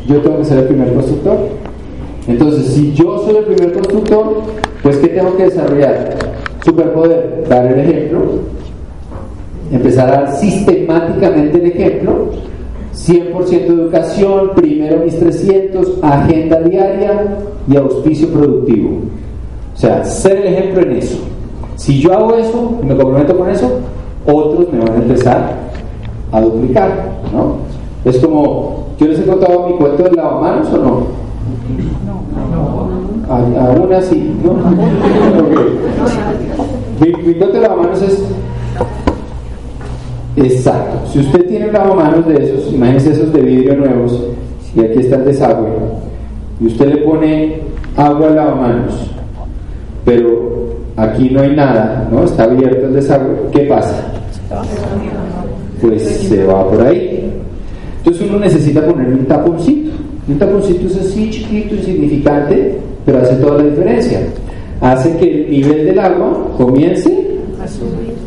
Yo 0.06 0.20
tengo 0.22 0.38
que 0.38 0.44
ser 0.44 0.58
el 0.58 0.64
primer 0.64 0.92
constructor. 0.94 1.38
Entonces, 2.26 2.66
si 2.66 2.92
yo 2.94 3.18
soy 3.24 3.36
el 3.36 3.44
primer 3.44 3.72
constructor, 3.72 4.42
pues 4.82 4.96
¿qué 4.98 5.08
tengo 5.08 5.36
que 5.36 5.44
desarrollar? 5.44 6.16
Superpoder, 6.64 7.44
dar 7.48 7.66
el 7.66 7.80
ejemplo, 7.80 8.20
empezar 9.70 10.08
a 10.08 10.22
dar 10.22 10.36
sistemáticamente 10.36 11.58
el 11.58 11.66
ejemplo, 11.66 12.30
100% 12.94 13.66
educación, 13.66 14.52
primero 14.56 15.04
mis 15.04 15.18
300, 15.18 15.98
agenda 16.02 16.60
diaria 16.60 17.36
y 17.68 17.76
auspicio 17.76 18.28
productivo. 18.28 18.90
O 19.74 19.78
sea, 19.78 20.02
ser 20.04 20.38
el 20.38 20.54
ejemplo 20.54 20.82
en 20.82 20.92
eso. 20.92 21.18
Si 21.76 22.00
yo 22.00 22.12
hago 22.12 22.34
eso 22.34 22.78
y 22.82 22.86
me 22.86 22.96
comprometo 22.96 23.36
con 23.36 23.48
eso, 23.48 23.70
otros 24.26 24.72
me 24.72 24.80
van 24.80 24.92
a 24.92 24.96
empezar 24.96 25.54
a 26.32 26.40
duplicar, 26.40 27.12
¿no? 27.32 27.58
Es 28.04 28.18
como, 28.18 28.88
yo 28.98 29.06
les 29.06 29.20
he 29.20 29.24
contado 29.24 29.68
mi 29.68 29.74
cuento 29.74 30.02
del 30.02 30.16
lavamanos 30.16 30.68
o 30.72 30.78
no? 30.78 31.06
No. 32.06 32.20
Aún 33.30 33.92
así, 33.92 34.34
¿no? 34.42 34.54
mi, 37.00 37.12
mi 37.24 37.34
cuento 37.34 37.56
de 37.56 37.60
lavamanos 37.60 38.02
es 38.02 38.24
Exacto. 40.36 41.10
Si 41.12 41.20
usted 41.20 41.46
tiene 41.46 41.66
un 41.66 41.72
lavamanos 41.72 42.26
de 42.26 42.44
esos, 42.44 42.72
imagínese 42.72 43.12
esos 43.12 43.32
de 43.32 43.40
vidrio 43.40 43.76
nuevos, 43.76 44.22
y 44.74 44.80
aquí 44.80 45.00
está 45.00 45.16
el 45.16 45.24
desagüe, 45.24 45.68
y 46.60 46.66
usted 46.66 46.86
le 46.86 46.96
pone 46.98 47.60
agua 47.96 48.28
al 48.28 48.36
lavamanos, 48.36 49.10
pero 50.04 50.76
aquí 50.96 51.30
no 51.30 51.40
hay 51.40 51.54
nada, 51.54 52.08
¿no? 52.10 52.24
Está 52.24 52.44
abierto 52.44 52.86
el 52.86 52.94
desagüe, 52.94 53.36
¿qué 53.52 53.60
pasa? 53.60 54.12
Pues 55.80 56.02
se 56.02 56.44
va 56.44 56.68
por 56.68 56.82
ahí. 56.82 57.32
Entonces 57.98 58.28
uno 58.28 58.38
necesita 58.38 58.84
poner 58.84 59.08
un 59.08 59.26
taponcito. 59.26 59.90
Un 60.28 60.38
taponcito 60.38 60.86
es 60.86 60.98
así 60.98 61.30
chiquito, 61.30 61.74
insignificante, 61.74 62.78
pero 63.04 63.18
hace 63.18 63.34
toda 63.36 63.58
la 63.58 63.64
diferencia. 63.64 64.20
Hace 64.80 65.16
que 65.16 65.44
el 65.44 65.50
nivel 65.50 65.86
del 65.86 65.98
agua 65.98 66.52
comience 66.56 67.30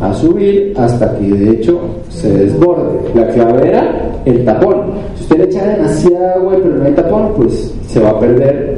a 0.01 0.13
subir 0.13 0.73
hasta 0.77 1.17
que 1.17 1.27
de 1.27 1.51
hecho 1.51 1.79
se 2.09 2.31
desborde. 2.31 2.99
La 3.15 3.27
clave 3.29 3.67
era 3.67 4.11
el 4.25 4.45
tapón. 4.45 4.93
Si 5.15 5.23
usted 5.23 5.37
le 5.37 5.43
echa 5.45 5.65
demasiada 5.65 6.33
agua 6.35 6.53
pero 6.61 6.75
no 6.75 6.85
hay 6.85 6.93
tapón, 6.93 7.33
pues 7.35 7.73
se 7.87 7.99
va 7.99 8.09
a 8.09 8.19
perder 8.19 8.77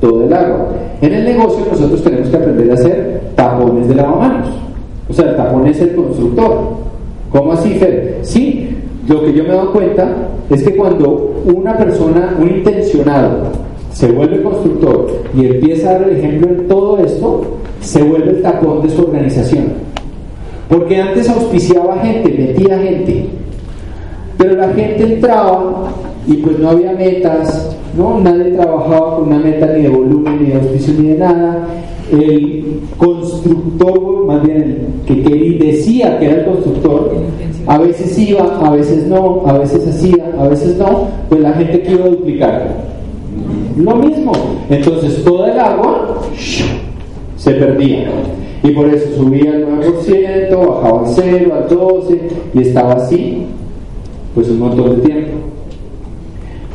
todo 0.00 0.24
el 0.24 0.32
agua. 0.32 0.68
En 1.00 1.14
el 1.14 1.24
negocio 1.24 1.64
nosotros 1.70 2.02
tenemos 2.02 2.28
que 2.28 2.36
aprender 2.36 2.70
a 2.70 2.74
hacer 2.74 3.20
tapones 3.34 3.88
de 3.88 3.94
lavamanos. 3.94 4.48
O 5.08 5.12
sea, 5.12 5.30
el 5.30 5.36
tapón 5.36 5.66
es 5.66 5.80
el 5.80 5.94
constructor. 5.94 6.58
¿Cómo 7.30 7.52
así, 7.52 7.74
Fer? 7.74 8.18
Sí, 8.22 8.76
lo 9.06 9.22
que 9.22 9.32
yo 9.32 9.44
me 9.44 9.50
he 9.50 9.52
dado 9.52 9.72
cuenta 9.72 10.08
es 10.50 10.62
que 10.62 10.76
cuando 10.76 11.42
una 11.44 11.76
persona, 11.76 12.36
un 12.40 12.48
intencionado, 12.48 13.48
se 13.92 14.10
vuelve 14.12 14.42
constructor 14.42 15.08
y 15.34 15.46
empieza 15.46 15.90
a 15.90 15.92
dar 15.94 16.08
el 16.08 16.18
ejemplo 16.18 16.48
en 16.48 16.68
todo 16.68 16.98
esto, 16.98 17.42
se 17.80 18.02
vuelve 18.02 18.30
el 18.30 18.42
tapón 18.42 18.82
de 18.82 18.90
su 18.90 19.02
organización. 19.02 19.66
Porque 20.68 21.00
antes 21.00 21.28
auspiciaba 21.28 21.98
gente, 22.00 22.30
metía 22.30 22.78
gente. 22.78 23.26
Pero 24.36 24.54
la 24.54 24.68
gente 24.68 25.14
entraba 25.14 25.90
y 26.26 26.34
pues 26.34 26.58
no 26.58 26.70
había 26.70 26.92
metas, 26.92 27.76
¿no? 27.96 28.20
Nadie 28.20 28.52
trabajaba 28.52 29.16
con 29.16 29.28
una 29.28 29.38
meta 29.38 29.66
ni 29.66 29.82
de 29.82 29.88
volumen, 29.88 30.42
ni 30.42 30.50
de 30.50 30.54
auspicio, 30.56 30.94
ni 30.98 31.08
de 31.08 31.18
nada. 31.18 31.66
El 32.12 32.80
constructor, 32.96 34.26
más 34.26 34.42
bien 34.42 35.02
el 35.08 35.22
que 35.22 35.64
decía 35.64 36.18
que 36.18 36.26
era 36.26 36.40
el 36.40 36.44
constructor, 36.46 37.12
a 37.66 37.78
veces 37.78 38.18
iba, 38.18 38.60
a 38.62 38.70
veces 38.70 39.06
no, 39.06 39.42
a 39.46 39.58
veces 39.58 39.86
hacía, 39.86 40.32
a 40.38 40.48
veces 40.48 40.76
no, 40.78 41.08
pues 41.28 41.40
la 41.40 41.52
gente 41.52 41.82
que 41.82 41.92
iba 41.92 42.04
a 42.04 42.08
duplicar. 42.08 42.76
Lo 43.76 43.96
mismo. 43.96 44.32
Entonces 44.70 45.22
toda 45.24 45.52
el 45.52 45.58
agua 45.58 46.18
se 47.36 47.52
perdía. 47.52 48.08
Y 48.62 48.70
por 48.70 48.88
eso 48.88 49.14
subía 49.16 49.52
al 49.52 49.66
9%, 49.66 50.50
bajaba 50.50 51.00
al 51.00 51.14
0, 51.14 51.54
al 51.54 51.68
12 51.68 52.20
y 52.54 52.62
estaba 52.62 52.94
así, 52.94 53.46
pues 54.34 54.48
un 54.48 54.58
montón 54.58 54.96
de 54.96 55.06
tiempo. 55.06 55.30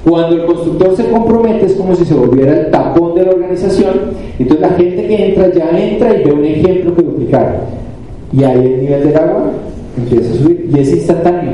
Cuando 0.06 0.36
el 0.36 0.46
constructor 0.46 0.96
se 0.96 1.10
compromete 1.10 1.66
es 1.66 1.74
como 1.74 1.96
si 1.96 2.06
se 2.06 2.14
volviera 2.14 2.60
el 2.60 2.72
tapón 2.72 3.16
de 3.16 3.24
la 3.24 3.32
organización, 3.32 3.94
entonces 4.38 4.62
la 4.62 4.76
gente 4.76 5.08
que 5.08 5.28
entra 5.28 5.54
ya 5.54 5.70
entra 5.78 6.14
y 6.14 6.24
ve 6.24 6.32
un 6.32 6.46
ejemplo 6.46 6.96
que 6.96 7.02
duplicar. 7.02 7.68
Y 8.32 8.44
ahí 8.44 8.66
el 8.66 8.82
nivel 8.82 9.08
del 9.08 9.18
agua 9.18 9.52
empieza 9.98 10.34
a 10.34 10.38
subir 10.38 10.70
y 10.74 10.80
es 10.80 10.92
instantáneo. 10.92 11.54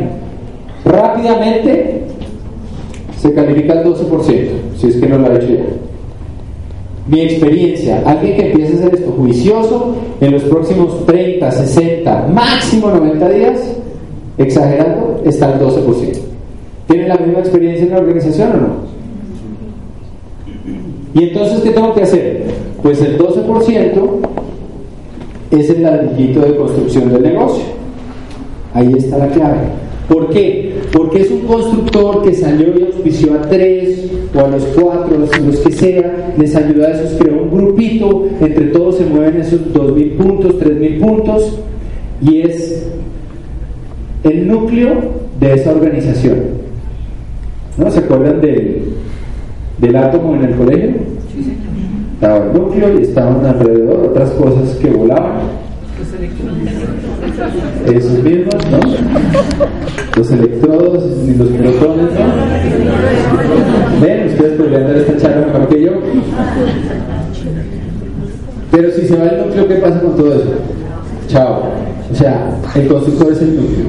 Rápidamente 0.86 2.02
se 3.18 3.34
califica 3.34 3.74
el 3.74 3.86
12%, 3.86 4.48
si 4.78 4.88
es 4.88 4.96
que 4.96 5.08
no 5.08 5.18
lo 5.18 5.28
ha 5.28 5.36
hecho 5.36 5.48
ya 5.48 5.89
mi 7.10 7.22
experiencia, 7.22 8.04
alguien 8.06 8.36
que 8.36 8.52
empiece 8.52 8.74
a 8.74 8.76
hacer 8.78 8.96
esto 8.96 9.12
juicioso 9.18 9.96
en 10.22 10.32
los 10.32 10.44
próximos 10.44 11.06
30, 11.06 11.52
60, 11.52 12.28
máximo 12.34 12.90
90 12.90 13.30
días, 13.30 13.60
exagerando, 14.38 15.22
está 15.26 15.48
al 15.48 15.60
12%. 15.60 16.20
¿Tiene 16.88 17.08
la 17.08 17.18
misma 17.18 17.40
experiencia 17.40 17.86
en 17.86 17.92
la 17.92 18.00
organización 18.00 18.52
o 18.52 18.58
no? 18.58 18.90
Y 21.14 21.30
entonces, 21.30 21.60
¿qué 21.62 21.72
tengo 21.72 21.94
que 21.96 22.04
hacer? 22.04 22.44
Pues 22.84 23.02
el 23.02 23.18
12% 23.18 24.20
es 25.52 25.70
el 25.70 25.84
ladrillito 25.84 26.42
de 26.42 26.56
construcción 26.56 27.12
del 27.12 27.24
negocio. 27.24 27.64
Ahí 28.74 28.94
está 28.96 29.18
la 29.18 29.28
clave. 29.30 29.58
¿Por 30.08 30.30
qué? 30.30 30.69
Porque 30.92 31.22
es 31.22 31.32
un 31.32 31.42
constructor 31.42 32.24
que 32.24 32.34
salió 32.34 32.68
y 32.80 32.84
auspició 32.84 33.36
a 33.36 33.42
tres 33.42 34.10
o 34.34 34.40
a 34.40 34.48
los 34.48 34.64
cuatro, 34.66 35.18
los, 35.18 35.40
los 35.40 35.58
que 35.60 35.72
sea, 35.72 36.34
les 36.38 36.56
ayuda 36.56 36.88
a 36.88 36.92
esos, 36.92 37.20
creó 37.20 37.44
un 37.44 37.52
grupito, 37.52 38.28
entre 38.42 38.66
todos 38.68 38.98
se 38.98 39.06
mueven 39.06 39.42
esos 39.42 39.72
dos 39.74 39.96
mil 39.96 40.12
puntos, 40.12 40.58
tres 40.60 40.78
mil 40.78 40.98
puntos, 40.98 41.60
y 42.22 42.42
es 42.42 42.88
el 44.24 44.48
núcleo 44.48 44.94
de 45.40 45.54
esa 45.54 45.72
organización. 45.72 46.40
¿No? 47.78 47.90
¿Se 47.90 48.00
acuerdan 48.00 48.42
del, 48.42 48.82
del 49.78 49.96
átomo 49.96 50.36
en 50.36 50.44
el 50.44 50.56
colegio? 50.56 50.92
Estaba 52.16 52.46
el 52.46 52.54
núcleo 52.54 53.00
y 53.00 53.04
estaban 53.04 53.46
alrededor 53.46 54.08
otras 54.10 54.32
cosas 54.32 54.76
que 54.76 54.90
volaban. 54.90 55.69
Esos 57.86 58.24
mismos, 58.24 58.56
¿no? 58.72 58.80
Los 60.18 60.32
electrodos 60.32 61.04
y 61.28 61.34
los 61.36 61.48
protones, 61.48 62.14
¿no? 62.14 64.02
Ven, 64.02 64.28
ustedes 64.28 64.54
podrían 64.58 64.84
dar 64.84 64.98
esta 64.98 65.18
charla 65.18 65.48
mejor 65.48 65.68
que 65.70 65.82
yo. 65.82 65.92
Pero 68.72 68.92
si 68.92 69.08
se 69.08 69.16
va 69.16 69.28
el 69.28 69.48
núcleo, 69.48 69.68
¿qué 69.68 69.76
pasa 69.76 70.00
con 70.02 70.16
todo 70.16 70.34
eso? 70.34 70.52
Chao. 71.28 71.64
O 72.12 72.16
sea, 72.16 72.52
el 72.76 72.88
constructor 72.88 73.32
es 73.34 73.42
el 73.42 73.56
núcleo. 73.56 73.86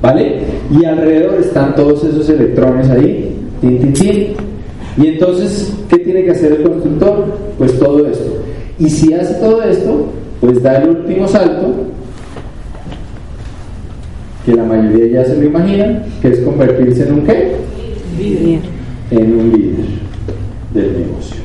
¿Vale? 0.00 0.40
Y 0.70 0.84
alrededor 0.84 1.40
están 1.40 1.74
todos 1.74 2.04
esos 2.04 2.28
electrones 2.28 2.88
ahí. 2.90 3.36
Tin, 3.60 3.78
tin, 3.78 3.92
tin. 3.92 4.26
Y 4.96 5.06
entonces, 5.06 5.72
¿qué 5.88 5.98
tiene 5.98 6.24
que 6.24 6.30
hacer 6.30 6.52
el 6.52 6.62
constructor? 6.62 7.26
Pues 7.58 7.78
todo 7.78 8.06
esto. 8.06 8.36
Y 8.78 8.88
si 8.88 9.12
hace 9.12 9.34
todo 9.34 9.62
esto, 9.62 10.06
pues 10.40 10.62
da 10.62 10.76
el 10.78 10.90
último 10.90 11.26
salto 11.26 11.87
que 14.48 14.56
la 14.56 14.64
mayoría 14.64 15.06
ya 15.20 15.24
se 15.26 15.36
lo 15.36 15.44
imagina, 15.44 16.02
que 16.22 16.28
es 16.28 16.40
convertirse 16.40 17.06
en 17.06 17.12
un 17.12 17.20
qué? 17.26 17.52
Líder. 18.18 18.60
En 19.10 19.40
un 19.40 19.52
líder 19.52 19.86
del 20.72 21.00
negocio. 21.00 21.36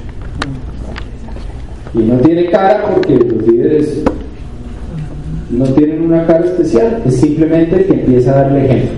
Y 1.94 2.00
no 2.00 2.16
tiene 2.20 2.50
cara 2.50 2.82
porque 2.94 3.16
los 3.16 3.46
líderes 3.46 4.04
no 5.50 5.66
tienen 5.66 6.02
una 6.02 6.26
cara 6.26 6.46
especial, 6.46 7.02
es 7.06 7.16
simplemente 7.18 7.86
que 7.86 7.94
empieza 7.94 8.32
a 8.32 8.44
darle 8.44 8.66
ejemplo. 8.66 8.98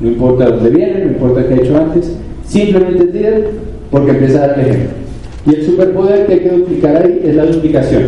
No 0.00 0.08
importa 0.08 0.46
dónde 0.46 0.70
viene, 0.70 1.04
no 1.04 1.12
importa 1.12 1.46
qué 1.46 1.54
ha 1.54 1.56
hecho 1.58 1.78
antes, 1.78 2.12
simplemente 2.44 3.04
es 3.04 3.14
líder 3.14 3.50
porque 3.92 4.10
empieza 4.10 4.42
a 4.42 4.48
darle 4.48 4.62
ejemplo. 4.70 4.90
Y 5.46 5.54
el 5.54 5.64
superpoder 5.64 6.26
que 6.26 6.32
hay 6.32 6.40
que 6.40 6.50
duplicar 6.50 6.96
ahí 6.96 7.20
es 7.24 7.36
la 7.36 7.46
duplicación. 7.46 8.02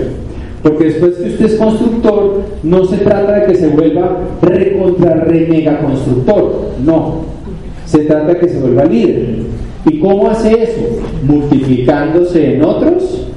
Porque 0.66 0.87
después 0.87 1.14
que 1.14 1.29
usted 1.29 1.46
es 1.46 1.55
constructor, 1.55 2.42
no 2.64 2.85
se 2.87 2.96
trata 2.96 3.38
de 3.38 3.46
que 3.46 3.55
se 3.55 3.68
vuelva 3.68 4.18
recontra 4.42 5.14
re 5.14 5.46
mega 5.48 5.79
constructor, 5.79 6.72
no. 6.85 7.20
Se 7.85 8.00
trata 8.00 8.33
de 8.33 8.38
que 8.40 8.48
se 8.48 8.59
vuelva 8.59 8.85
líder. 8.85 9.37
¿Y 9.85 10.00
cómo 10.00 10.29
hace 10.29 10.64
eso? 10.64 10.81
Multiplicándose 11.22 12.55
en 12.55 12.64
otros 12.64 13.29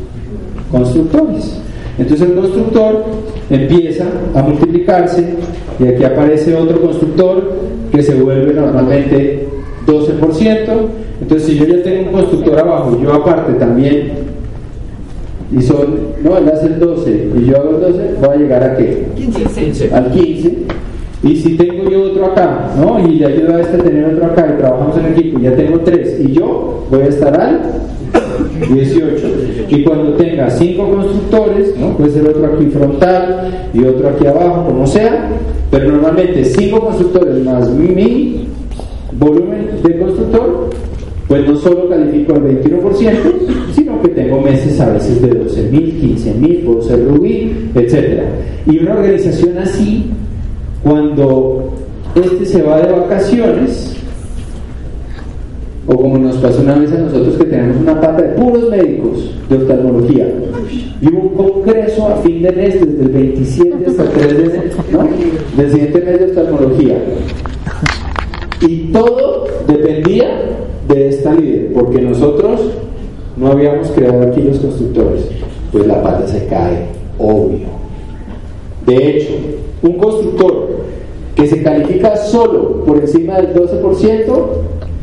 constructores. 0.72 1.62
Entonces 2.00 2.30
el 2.30 2.36
constructor 2.36 3.06
empieza 3.52 4.06
a 4.34 4.42
multiplicarse 4.42 5.36
y 5.80 5.88
aquí 5.88 6.04
aparece 6.04 6.56
otro 6.56 6.82
constructor 6.82 7.54
que 7.92 8.02
se 8.02 8.16
vuelve 8.16 8.56
normalmente 8.56 9.48
12%. 9.86 10.68
Entonces 11.22 11.48
si 11.48 11.60
yo 11.60 11.66
ya 11.66 11.84
tengo 11.84 12.10
un 12.10 12.12
constructor 12.12 12.60
abajo, 12.60 13.00
yo 13.00 13.14
aparte 13.14 13.54
también 13.54 14.14
y 15.52 15.62
son, 15.62 16.00
no, 16.24 16.38
él 16.38 16.50
hace 16.50 16.68
el 16.68 16.80
12 16.80 17.30
y 17.38 17.46
yo 17.46 17.58
hago 17.58 17.70
el 17.78 17.82
12, 17.94 18.16
voy 18.22 18.30
a 18.30 18.36
llegar 18.36 18.64
a 18.64 18.78
qué? 18.78 19.08
15. 19.16 19.94
Al 19.94 20.12
15. 20.12 20.58
Y 21.24 21.36
si 21.36 21.58
tengo 21.58 21.90
yo 21.90 22.04
otro 22.04 22.28
acá, 22.28 22.72
¿no? 22.78 23.00
Y 23.06 23.16
le 23.16 23.26
ayuda 23.26 23.58
a 23.58 23.62
este 23.62 23.78
a 23.78 23.84
tener 23.84 24.14
otro 24.14 24.26
acá 24.28 24.54
y 24.56 24.60
trabajamos 24.60 24.98
en 24.98 25.06
equipo 25.08 25.40
y 25.40 25.44
ya 25.44 25.56
tengo 25.56 25.80
tres 25.80 26.18
y 26.20 26.32
yo 26.32 26.86
voy 26.90 27.02
a 27.02 27.08
estar 27.08 27.40
al 27.40 27.60
18. 28.74 29.28
Y 29.70 29.84
cuando 29.84 30.14
tenga 30.14 30.50
cinco 30.50 30.90
constructores, 30.90 31.76
¿no? 31.78 31.98
Puede 31.98 32.12
ser 32.12 32.28
otro 32.28 32.46
aquí 32.46 32.66
frontal 32.68 33.70
y 33.74 33.84
otro 33.84 34.10
aquí 34.10 34.28
abajo, 34.28 34.66
como 34.68 34.88
sea, 34.88 35.30
pero 35.72 35.92
normalmente 35.92 36.46
cinco 36.46 36.80
constructores 36.80 37.44
más 37.44 37.70
mi 37.70 38.48
volumen 39.12 39.72
de 39.84 40.00
constructor, 40.00 40.70
pues 41.30 41.48
no 41.48 41.56
solo 41.58 41.88
califico 41.88 42.34
al 42.34 42.42
21%, 42.42 43.74
sino 43.76 44.02
que 44.02 44.08
tengo 44.10 44.42
meses 44.42 44.80
a 44.82 44.90
veces 44.90 45.22
de 45.22 45.30
12.000, 45.30 45.72
15.000, 45.72 46.66
puedo 46.66 46.82
ser 46.82 47.08
Rubí, 47.08 47.70
etc. 47.76 48.24
Y 48.66 48.80
una 48.80 48.96
organización 48.96 49.60
así 49.60 50.06
cuando 50.84 51.72
este 52.16 52.46
se 52.48 52.64
va 52.64 52.82
de 52.82 52.92
vacaciones, 52.92 53.96
o 55.86 55.96
como 55.96 56.18
nos 56.18 56.36
pasó 56.38 56.62
una 56.64 56.80
vez 56.80 56.92
a 56.94 56.98
nosotros 56.98 57.38
que 57.38 57.46
tenemos 57.46 57.78
una 57.78 58.02
pata 58.02 58.24
de 58.24 58.30
puros 58.30 58.68
médicos 58.72 59.32
de 59.50 59.58
oftalmología, 59.58 60.28
y 61.00 61.08
un 61.14 61.30
congreso 61.30 62.08
a 62.08 62.16
fin 62.24 62.42
de 62.42 62.52
mes, 62.52 62.74
desde 62.74 63.04
el 63.04 63.10
27 63.10 63.86
hasta 63.86 64.04
el 64.04 64.10
3 64.10 64.28
de 64.30 64.44
enero, 64.46 64.62
¿no? 64.92 65.10
del 65.62 65.72
siguiente 65.72 66.02
mes 66.02 66.20
de 66.20 66.26
oftalmología. 66.26 66.98
Y 68.62 68.92
todo 68.92 69.46
dependía 69.68 70.28
de 70.88 71.10
esta 71.10 71.34
líder, 71.34 71.72
porque 71.74 72.02
nosotros 72.02 72.62
no 73.38 73.52
habíamos 73.52 73.88
creado 73.92 74.24
aquí 74.24 74.42
los 74.42 74.60
constructores, 74.60 75.30
pues 75.72 75.88
la 75.88 76.02
pata 76.02 76.28
se 76.28 76.46
cae, 76.48 76.88
obvio. 77.18 77.68
De 78.86 79.18
hecho, 79.18 79.34
un 79.84 79.94
constructor 79.94 80.68
que 81.36 81.48
se 81.48 81.64
califica 81.64 82.18
solo 82.18 82.84
por 82.84 82.98
encima 82.98 83.38
del 83.40 83.54
12%, 83.54 84.26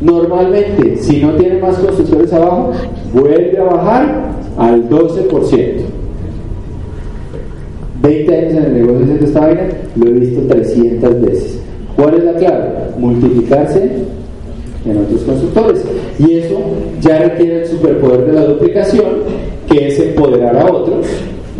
normalmente, 0.01 0.97
si 0.97 1.21
no 1.21 1.31
tiene 1.31 1.59
más 1.59 1.77
constructores 1.77 2.31
abajo, 2.33 2.71
vuelve 3.13 3.57
a 3.57 3.63
bajar 3.63 4.31
al 4.57 4.87
12%. 4.87 5.81
20 8.01 8.37
años 8.37 8.53
en 8.53 8.63
el 8.63 8.73
negocio 8.73 9.15
de 9.15 9.25
esta 9.25 9.39
vaina, 9.39 9.67
lo 9.95 10.07
he 10.07 10.11
visto 10.11 10.41
300 10.47 11.21
veces. 11.21 11.66
¿Cuál 11.97 12.13
es 12.13 12.23
la 12.23 12.33
clave? 12.33 12.69
Multiplicarse 12.99 13.91
en 14.85 14.97
otros 14.97 15.21
constructores. 15.23 15.83
Y 16.19 16.37
eso 16.37 16.59
ya 17.01 17.17
requiere 17.17 17.63
el 17.63 17.67
superpoder 17.67 18.25
de 18.27 18.33
la 18.33 18.45
duplicación, 18.45 19.05
que 19.67 19.87
es 19.87 19.99
empoderar 19.99 20.57
a 20.57 20.65
otros, 20.71 21.07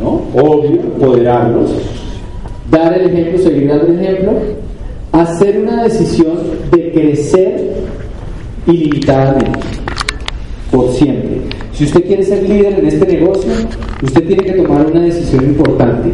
¿no? 0.02 0.22
Obvio, 0.40 0.72
empoderarlos, 0.72 1.72
dar 2.70 2.94
el 2.94 3.10
ejemplo, 3.10 3.40
seguir 3.40 3.68
dando 3.68 3.88
el 3.88 4.00
ejemplo, 4.00 4.34
hacer 5.12 5.60
una 5.60 5.84
decisión 5.84 6.38
de 6.72 6.92
crecer 6.92 7.72
ilimitadamente, 8.68 9.60
por 10.72 10.92
siempre. 10.92 11.42
Si 11.74 11.86
usted 11.86 12.06
quiere 12.06 12.24
ser 12.24 12.48
líder 12.48 12.80
en 12.80 12.88
este 12.88 13.06
negocio, 13.06 13.52
usted 14.04 14.28
tiene 14.28 14.44
que 14.44 14.54
tomar 14.54 14.86
una 14.86 15.02
decisión 15.02 15.46
importante. 15.46 16.10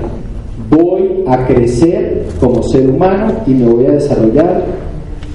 Voy 0.69 1.09
a 1.27 1.45
crecer 1.45 2.25
como 2.39 2.63
ser 2.63 2.89
humano 2.89 3.33
y 3.45 3.51
me 3.51 3.67
voy 3.67 3.85
a 3.85 3.91
desarrollar 3.91 4.63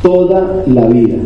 toda 0.02 0.62
la 0.66 0.86
vida. 0.86 1.16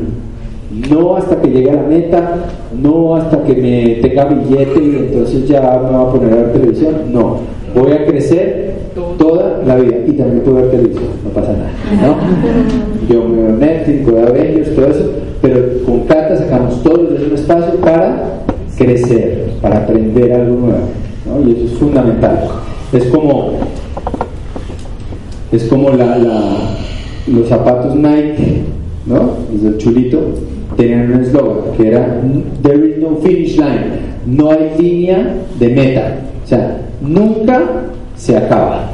No 0.90 1.16
hasta 1.16 1.40
que 1.40 1.48
llegue 1.48 1.70
a 1.70 1.74
la 1.74 1.82
meta, 1.82 2.34
no 2.80 3.16
hasta 3.16 3.42
que 3.44 3.54
me 3.54 3.94
tenga 4.00 4.24
billete 4.24 4.82
y 4.82 4.96
entonces 4.96 5.46
ya 5.46 5.60
me 5.60 5.90
va 5.90 6.02
a 6.02 6.12
poner 6.12 6.32
a 6.32 6.36
ver 6.36 6.52
televisión. 6.52 6.94
No, 7.12 7.36
voy 7.74 7.92
a 7.92 8.06
crecer 8.06 8.72
toda 9.18 9.60
la 9.66 9.76
vida 9.76 9.96
y 10.06 10.12
también 10.12 10.40
puedo 10.40 10.56
ver 10.56 10.70
televisión, 10.70 11.04
no 11.24 11.30
pasa 11.30 11.52
nada. 11.52 11.70
¿no? 12.06 13.14
Yo 13.14 13.24
me 13.28 13.42
veo 13.42 13.56
Netflix, 13.56 14.08
puedo 14.08 14.32
ver 14.32 14.74
todo 14.74 14.86
eso, 14.86 15.10
pero 15.40 15.58
con 15.84 16.00
Cata 16.00 16.36
sacamos 16.36 16.82
todos 16.82 17.10
los 17.10 17.22
un 17.22 17.34
espacio 17.34 17.74
para 17.80 18.22
crecer, 18.76 19.52
para 19.60 19.78
aprender 19.78 20.32
algo 20.32 20.56
nuevo. 20.56 20.78
¿no? 21.26 21.48
Y 21.48 21.52
eso 21.52 21.64
es 21.64 21.78
fundamental. 21.78 22.48
Es 22.92 23.04
como, 23.06 23.52
es 25.52 25.64
como 25.64 25.90
la, 25.90 26.16
los 27.26 27.48
zapatos 27.48 27.94
Nike, 27.94 28.62
¿no? 29.06 29.36
Desde 29.52 29.68
el 29.68 29.78
chulito, 29.78 30.18
tenían 30.76 31.12
un 31.12 31.20
eslogan 31.20 31.76
que 31.76 31.88
era 31.88 32.20
There 32.62 32.88
is 32.88 32.98
no 32.98 33.16
finish 33.16 33.56
line, 33.56 33.86
no 34.26 34.50
hay 34.50 34.70
línea 34.78 35.36
de 35.58 35.68
meta. 35.68 36.16
O 36.44 36.46
sea, 36.46 36.80
nunca 37.00 37.62
se 38.16 38.36
acaba. 38.36 38.90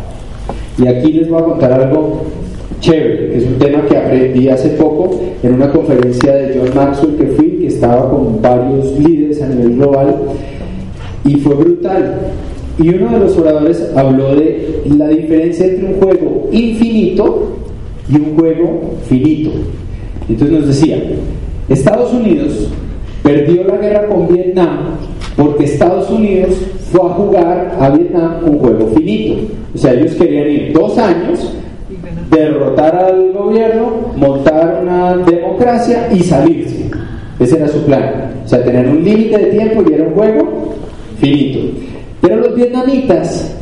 Y 0.76 0.86
aquí 0.86 1.12
les 1.12 1.28
voy 1.28 1.42
a 1.42 1.44
contar 1.44 1.72
algo 1.72 2.22
chévere, 2.80 3.30
que 3.30 3.38
es 3.38 3.44
un 3.44 3.58
tema 3.58 3.84
que 3.86 3.96
aprendí 3.96 4.48
hace 4.48 4.70
poco 4.70 5.20
en 5.42 5.54
una 5.54 5.70
conferencia 5.70 6.32
de 6.34 6.58
John 6.58 6.74
Maxwell 6.74 7.16
que 7.16 7.26
fui, 7.26 7.58
que 7.60 7.66
estaba 7.68 8.10
con 8.10 8.40
varios 8.40 8.98
líderes 8.98 9.42
a 9.42 9.48
nivel 9.48 9.76
global, 9.76 10.16
y 11.24 11.36
fue 11.36 11.54
brutal. 11.54 12.18
Y 12.78 12.88
uno 12.90 13.10
de 13.10 13.18
los 13.18 13.36
oradores 13.36 13.90
habló 13.96 14.36
de 14.36 14.82
la 14.96 15.08
diferencia 15.08 15.66
entre 15.66 15.86
un 15.86 16.00
juego 16.00 16.48
infinito 16.52 17.48
y 18.08 18.16
un 18.16 18.36
juego 18.36 18.94
finito. 19.08 19.50
Entonces 20.28 20.58
nos 20.58 20.66
decía, 20.68 21.02
Estados 21.68 22.12
Unidos 22.12 22.68
perdió 23.22 23.64
la 23.64 23.76
guerra 23.78 24.06
con 24.06 24.28
Vietnam 24.28 24.98
porque 25.36 25.64
Estados 25.64 26.10
Unidos 26.10 26.50
fue 26.90 27.00
a 27.00 27.14
jugar 27.14 27.76
a 27.80 27.90
Vietnam 27.90 28.38
un 28.44 28.58
juego 28.58 28.88
finito. 28.94 29.42
O 29.74 29.78
sea, 29.78 29.92
ellos 29.92 30.12
querían 30.14 30.48
ir 30.48 30.72
dos 30.72 30.96
años, 30.98 31.52
derrotar 32.30 32.96
al 32.96 33.32
gobierno, 33.32 34.12
montar 34.16 34.80
una 34.82 35.16
democracia 35.18 36.08
y 36.12 36.20
salirse. 36.20 36.90
Ese 37.38 37.56
era 37.56 37.68
su 37.68 37.84
plan. 37.84 38.32
O 38.44 38.48
sea, 38.48 38.64
tener 38.64 38.88
un 38.88 39.04
límite 39.04 39.38
de 39.38 39.46
tiempo 39.46 39.84
y 39.88 39.94
era 39.94 40.04
un 40.04 40.14
juego 40.14 40.74
finito. 41.20 41.58
Pero 42.20 42.36
los 42.36 42.54
vietnamitas 42.54 43.54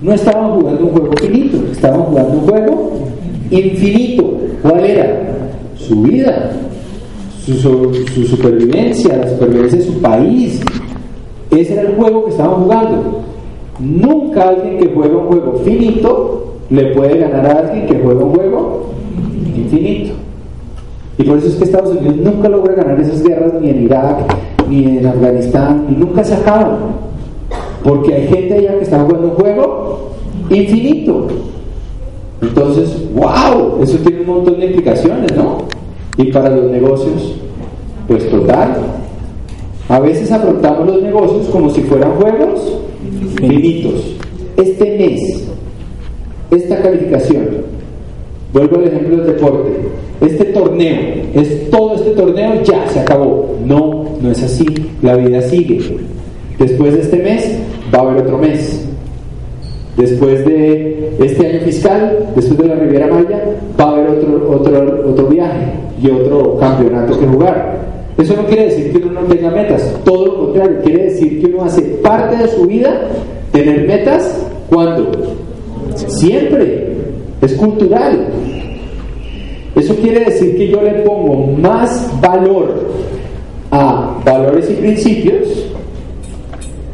no 0.00 0.12
estaban 0.12 0.60
jugando 0.60 0.84
un 0.86 0.90
juego 0.92 1.12
finito, 1.16 1.58
estaban 1.72 2.02
jugando 2.02 2.32
un 2.32 2.46
juego 2.46 2.92
infinito. 3.50 4.38
¿Cuál 4.62 4.84
era? 4.84 5.22
Su 5.76 6.02
vida, 6.02 6.52
su, 7.44 7.54
su 7.54 8.24
supervivencia, 8.24 9.16
la 9.16 9.28
supervivencia 9.28 9.78
de 9.78 9.84
su 9.84 10.00
país, 10.00 10.60
ese 11.50 11.72
era 11.74 11.82
el 11.82 11.96
juego 11.96 12.24
que 12.24 12.30
estaban 12.30 12.62
jugando. 12.62 13.22
Nunca 13.78 14.48
alguien 14.48 14.78
que 14.78 14.92
juega 14.94 15.16
un 15.16 15.26
juego 15.26 15.60
finito 15.64 16.54
le 16.70 16.86
puede 16.94 17.18
ganar 17.18 17.46
a 17.46 17.58
alguien 17.60 17.86
que 17.86 18.00
juega 18.02 18.24
un 18.24 18.34
juego 18.34 18.86
infinito. 19.56 20.14
Y 21.18 21.22
por 21.22 21.38
eso 21.38 21.48
es 21.48 21.54
que 21.56 21.64
Estados 21.64 21.96
Unidos 21.96 22.16
nunca 22.16 22.48
logra 22.48 22.74
ganar 22.74 23.00
esas 23.00 23.22
guerras 23.22 23.54
ni 23.60 23.70
en 23.70 23.84
Irak, 23.84 24.18
ni 24.68 24.84
en 24.84 25.06
Afganistán, 25.06 25.86
y 25.90 25.92
nunca 25.92 26.22
se 26.24 26.34
acaban. 26.34 27.05
Porque 27.86 28.12
hay 28.12 28.26
gente 28.26 28.54
allá 28.54 28.78
que 28.78 28.82
está 28.84 28.98
jugando 28.98 29.28
un 29.28 29.34
juego 29.34 30.10
infinito. 30.50 31.28
Entonces, 32.42 33.00
wow, 33.14 33.80
eso 33.80 33.96
tiene 33.98 34.22
un 34.22 34.26
montón 34.26 34.58
de 34.58 34.66
implicaciones, 34.66 35.32
¿no? 35.36 35.58
Y 36.16 36.24
para 36.32 36.50
los 36.50 36.68
negocios, 36.68 37.36
pues 38.08 38.28
total, 38.28 38.76
a 39.88 40.00
veces 40.00 40.32
afrontamos 40.32 40.86
los 40.88 41.00
negocios 41.00 41.46
como 41.46 41.70
si 41.70 41.82
fueran 41.82 42.16
juegos 42.16 42.76
finitos. 43.36 44.16
Este 44.56 44.98
mes, 44.98 45.44
esta 46.50 46.82
calificación, 46.82 47.46
vuelvo 48.52 48.78
al 48.78 48.88
ejemplo 48.88 49.18
del 49.18 49.26
deporte, 49.26 49.70
este 50.22 50.44
torneo, 50.46 51.22
es 51.34 51.70
todo 51.70 51.94
este 51.94 52.10
torneo 52.10 52.62
ya 52.64 52.88
se 52.88 52.98
acabó. 52.98 53.54
No, 53.64 54.06
no 54.20 54.32
es 54.32 54.42
así, 54.42 54.66
la 55.02 55.14
vida 55.14 55.40
sigue. 55.42 55.98
Después 56.58 56.94
de 56.94 57.00
este 57.02 57.18
mes 57.18 57.58
va 57.94 57.98
a 57.98 58.02
haber 58.02 58.22
otro 58.22 58.38
mes. 58.38 58.86
Después 59.96 60.44
de 60.44 61.12
este 61.18 61.46
año 61.46 61.60
fiscal, 61.60 62.28
después 62.36 62.58
de 62.58 62.68
la 62.68 62.74
Riviera 62.74 63.06
Maya, 63.06 63.44
va 63.80 63.84
a 63.84 63.92
haber 63.92 64.10
otro, 64.10 64.50
otro, 64.50 65.10
otro 65.10 65.26
viaje 65.28 65.72
y 66.02 66.10
otro 66.10 66.58
campeonato 66.58 67.18
que 67.18 67.26
jugar. 67.26 67.86
Eso 68.18 68.34
no 68.36 68.46
quiere 68.46 68.64
decir 68.64 68.92
que 68.92 68.98
uno 68.98 69.20
no 69.20 69.26
tenga 69.26 69.50
metas, 69.50 69.94
todo 70.04 70.26
lo 70.26 70.38
contrario, 70.46 70.78
quiere 70.82 71.04
decir 71.04 71.40
que 71.40 71.46
uno 71.52 71.64
hace 71.64 71.82
parte 71.82 72.36
de 72.36 72.48
su 72.48 72.66
vida 72.66 73.08
tener 73.52 73.86
metas 73.86 74.42
cuando 74.68 75.12
siempre 75.94 76.96
es 77.42 77.52
cultural. 77.54 78.26
Eso 79.74 79.94
quiere 79.96 80.24
decir 80.24 80.56
que 80.56 80.68
yo 80.68 80.80
le 80.80 80.92
pongo 81.02 81.52
más 81.58 82.10
valor 82.22 82.86
a 83.70 84.18
valores 84.24 84.70
y 84.70 84.74
principios 84.74 85.66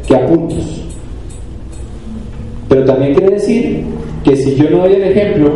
que 0.05 0.15
a 0.15 0.27
puntos. 0.27 0.82
Pero 2.73 2.85
también 2.85 3.13
quiere 3.13 3.35
decir 3.35 3.83
que 4.23 4.35
si 4.35 4.55
yo 4.55 4.67
no 4.71 4.79
doy 4.79 4.93
el 4.93 5.03
ejemplo 5.03 5.51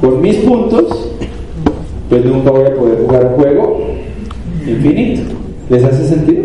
con 0.00 0.20
mis 0.20 0.38
puntos, 0.38 1.12
pues 2.08 2.24
nunca 2.24 2.50
voy 2.50 2.64
a 2.64 2.74
poder 2.74 2.98
jugar 3.06 3.26
un 3.26 3.32
juego 3.34 3.80
infinito. 4.66 5.34
¿Les 5.70 5.84
hace 5.84 6.04
sentido? 6.04 6.42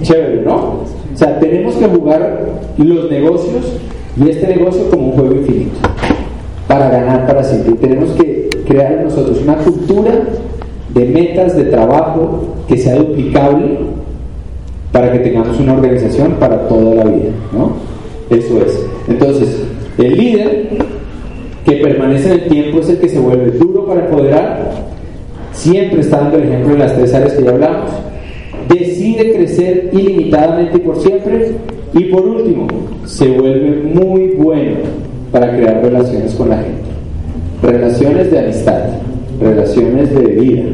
Chévere, 0.00 0.40
¿no? 0.46 0.54
O 0.54 0.84
sea, 1.12 1.38
tenemos 1.40 1.74
que 1.74 1.86
jugar 1.88 2.46
los 2.78 3.10
negocios 3.10 3.76
y 4.16 4.30
este 4.30 4.46
negocio 4.46 4.88
como 4.88 5.08
un 5.08 5.12
juego 5.12 5.34
infinito 5.34 5.76
para 6.66 6.88
ganar 6.88 7.26
para 7.26 7.44
siempre. 7.44 7.74
Tenemos 7.74 8.12
que 8.12 8.48
crear 8.66 8.92
en 8.92 9.04
nosotros 9.04 9.42
una 9.42 9.56
cultura 9.56 10.22
de 10.94 11.04
metas 11.04 11.54
de 11.54 11.64
trabajo 11.64 12.54
que 12.66 12.78
sea 12.78 12.94
duplicable 12.94 13.76
para 14.90 15.12
que 15.12 15.18
tengamos 15.18 15.60
una 15.60 15.74
organización 15.74 16.32
para 16.40 16.66
toda 16.66 16.94
la 16.94 17.04
vida, 17.04 17.32
¿no? 17.52 17.97
Eso 18.30 18.62
es. 18.62 18.86
Entonces, 19.08 19.62
el 19.98 20.16
líder 20.16 20.68
que 21.64 21.72
permanece 21.76 22.32
en 22.32 22.40
el 22.40 22.48
tiempo 22.48 22.80
es 22.80 22.88
el 22.88 22.98
que 22.98 23.08
se 23.08 23.18
vuelve 23.18 23.50
duro 23.52 23.86
para 23.86 24.04
empoderar, 24.04 24.70
siempre 25.52 26.00
está 26.00 26.18
dando 26.18 26.38
el 26.38 26.44
ejemplo 26.44 26.74
en 26.74 26.78
las 26.80 26.94
tres 26.94 27.14
áreas 27.14 27.32
que 27.32 27.44
ya 27.44 27.50
hablamos, 27.50 27.90
decide 28.68 29.34
crecer 29.34 29.90
ilimitadamente 29.92 30.76
y 30.76 30.80
por 30.80 31.00
siempre, 31.00 31.52
y 31.94 32.04
por 32.04 32.26
último, 32.26 32.66
se 33.04 33.28
vuelve 33.28 33.82
muy 33.82 34.28
bueno 34.36 34.76
para 35.32 35.56
crear 35.56 35.82
relaciones 35.82 36.34
con 36.34 36.50
la 36.50 36.58
gente. 36.58 36.88
Relaciones 37.62 38.30
de 38.30 38.38
amistad, 38.38 38.82
relaciones 39.40 40.14
de 40.14 40.22
vida, 40.22 40.64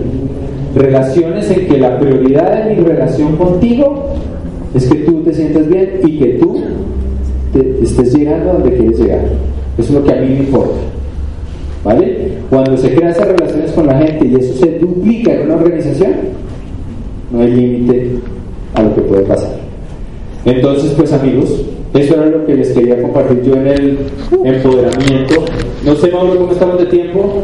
relaciones 0.75 1.51
en 1.51 1.67
que 1.67 1.79
la 1.79 1.99
prioridad 1.99 2.64
de 2.64 2.75
mi 2.75 2.83
relación 2.83 3.37
contigo 3.37 4.11
es 4.75 4.87
que 4.87 4.97
tú 4.97 5.23
te 5.23 5.33
sientas 5.33 5.69
bien 5.69 6.01
y 6.05 6.19
que 6.19 6.27
tú 6.40 6.61
estés 7.83 8.14
llegando 8.14 8.51
a 8.51 8.53
donde 8.55 8.77
quieres 8.77 8.99
llegar. 8.99 9.25
Eso 9.79 9.88
es 9.88 9.90
lo 9.90 10.05
que 10.05 10.12
a 10.12 10.17
mí 10.17 10.29
me 10.29 10.38
importa. 10.38 10.77
¿Vale? 11.85 12.29
Cuando 12.49 12.77
se 12.77 12.95
crean 12.95 13.11
esas 13.11 13.29
relaciones 13.29 13.73
con 13.73 13.87
la 13.87 13.99
gente 13.99 14.27
y 14.27 14.35
eso 14.37 14.55
se 14.55 14.79
duplica 14.79 15.35
en 15.35 15.43
una 15.43 15.57
organización, 15.57 16.12
no 17.31 17.40
hay 17.40 17.51
límite 17.51 18.11
a 18.75 18.83
lo 18.83 18.95
que 18.95 19.01
puede 19.03 19.23
pasar. 19.23 19.51
Entonces, 20.45 20.93
pues 20.93 21.12
amigos, 21.12 21.62
eso 21.95 22.14
era 22.14 22.27
lo 22.27 22.47
que 22.47 22.55
les 22.55 22.71
quería 22.71 23.01
compartir 23.01 23.43
yo 23.43 23.55
en 23.55 23.67
el 23.67 23.99
empoderamiento. 24.45 25.45
No 25.85 25.95
sé, 25.97 26.11
Mauro, 26.11 26.38
¿cómo 26.38 26.53
estamos 26.53 26.79
de 26.79 26.87
tiempo? 26.87 27.43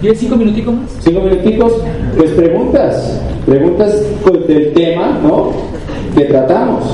¿Diez, 0.00 0.18
cinco 0.18 0.36
minuticos 0.36 0.74
más? 0.74 0.98
¿Cinco 1.00 1.20
minuticos? 1.20 1.72
Pues 2.16 2.30
preguntas, 2.32 3.20
preguntas 3.46 4.02
del 4.46 4.72
tema, 4.72 5.18
¿no? 5.22 5.50
Que 6.16 6.24
tratamos. 6.24 6.84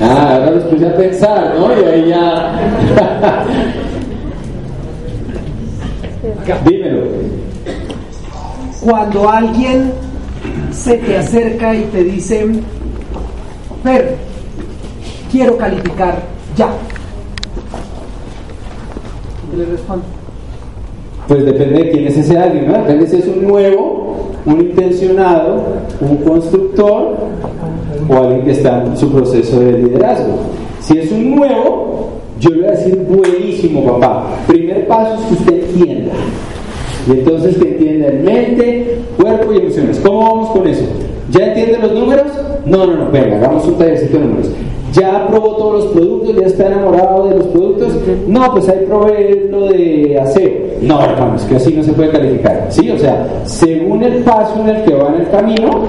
Ah, 0.00 0.36
ahora 0.36 0.50
los 0.52 0.64
puse 0.64 0.86
a 0.86 0.96
pensar, 0.96 1.54
¿no? 1.58 1.80
Y 1.80 1.84
ahí 1.84 2.08
ya. 2.08 2.54
Dímelo. 6.64 7.02
Cuando 8.80 9.28
alguien 9.28 9.92
se 10.70 10.98
te 10.98 11.18
acerca 11.18 11.74
y 11.74 11.82
te 11.84 12.04
dice, 12.04 12.46
Fer, 13.82 14.16
quiero 15.30 15.56
calificar 15.56 16.22
ya. 16.56 16.68
¿Qué 19.50 19.56
le 19.56 19.64
respondo? 19.66 20.04
Pues 21.26 21.44
depende 21.44 21.84
de 21.84 21.90
quién 21.90 22.06
es 22.06 22.16
ese 22.16 22.38
alguien, 22.38 22.68
¿no? 22.68 22.78
Depende 22.78 23.06
si 23.08 23.16
es 23.16 23.26
un 23.26 23.46
nuevo, 23.46 24.30
un 24.46 24.60
intencionado, 24.60 25.64
un 26.00 26.16
constructor 26.18 27.16
o 28.08 28.16
alguien 28.16 28.42
que 28.42 28.52
está 28.52 28.84
en 28.84 28.96
su 28.96 29.10
proceso 29.10 29.60
de 29.60 29.78
liderazgo. 29.78 30.38
Si 30.80 30.98
es 30.98 31.10
un 31.12 31.36
nuevo, 31.36 32.10
yo 32.40 32.50
le 32.50 32.56
voy 32.58 32.68
a 32.68 32.70
decir 32.72 32.96
buenísimo, 32.96 33.84
papá. 33.84 34.26
Primer 34.46 34.86
paso 34.86 35.14
es 35.14 35.26
que 35.26 35.34
usted 35.34 35.70
entienda. 35.70 36.12
Y 37.06 37.10
entonces 37.12 37.56
que 37.56 37.68
entienda 37.68 38.08
en 38.08 38.24
mente, 38.24 38.98
cuerpo 39.16 39.52
y 39.52 39.58
emociones. 39.58 40.00
¿Cómo 40.00 40.20
vamos 40.20 40.50
con 40.50 40.66
eso? 40.66 40.84
¿Ya 41.30 41.46
entiende 41.46 41.78
los 41.78 41.92
números? 41.92 42.26
No, 42.64 42.86
no, 42.86 42.94
no, 42.96 43.10
venga, 43.10 43.36
hagamos 43.36 43.66
un 43.66 43.74
tallercito 43.74 44.18
de 44.18 44.24
números. 44.24 44.50
¿Ya 44.92 45.26
probó 45.28 45.56
todos 45.56 45.84
los 45.84 45.92
productos? 45.92 46.36
¿Ya 46.36 46.46
está 46.46 46.66
enamorado 46.66 47.28
de 47.28 47.36
los 47.36 47.46
productos? 47.48 47.92
No, 48.26 48.52
pues 48.52 48.68
ahí 48.68 48.84
probé 48.88 49.48
lo 49.50 49.66
de 49.68 50.18
aseo. 50.18 50.50
No, 50.80 51.02
hermanos, 51.02 51.42
que 51.42 51.56
así 51.56 51.74
no 51.74 51.82
se 51.82 51.92
puede 51.92 52.10
calificar. 52.10 52.66
Sí, 52.70 52.90
o 52.90 52.98
sea, 52.98 53.26
según 53.44 54.02
el 54.02 54.22
paso 54.22 54.60
en 54.60 54.68
el 54.68 54.84
que 54.84 54.94
va 54.94 55.08
en 55.08 55.20
el 55.20 55.28
camino, 55.28 55.82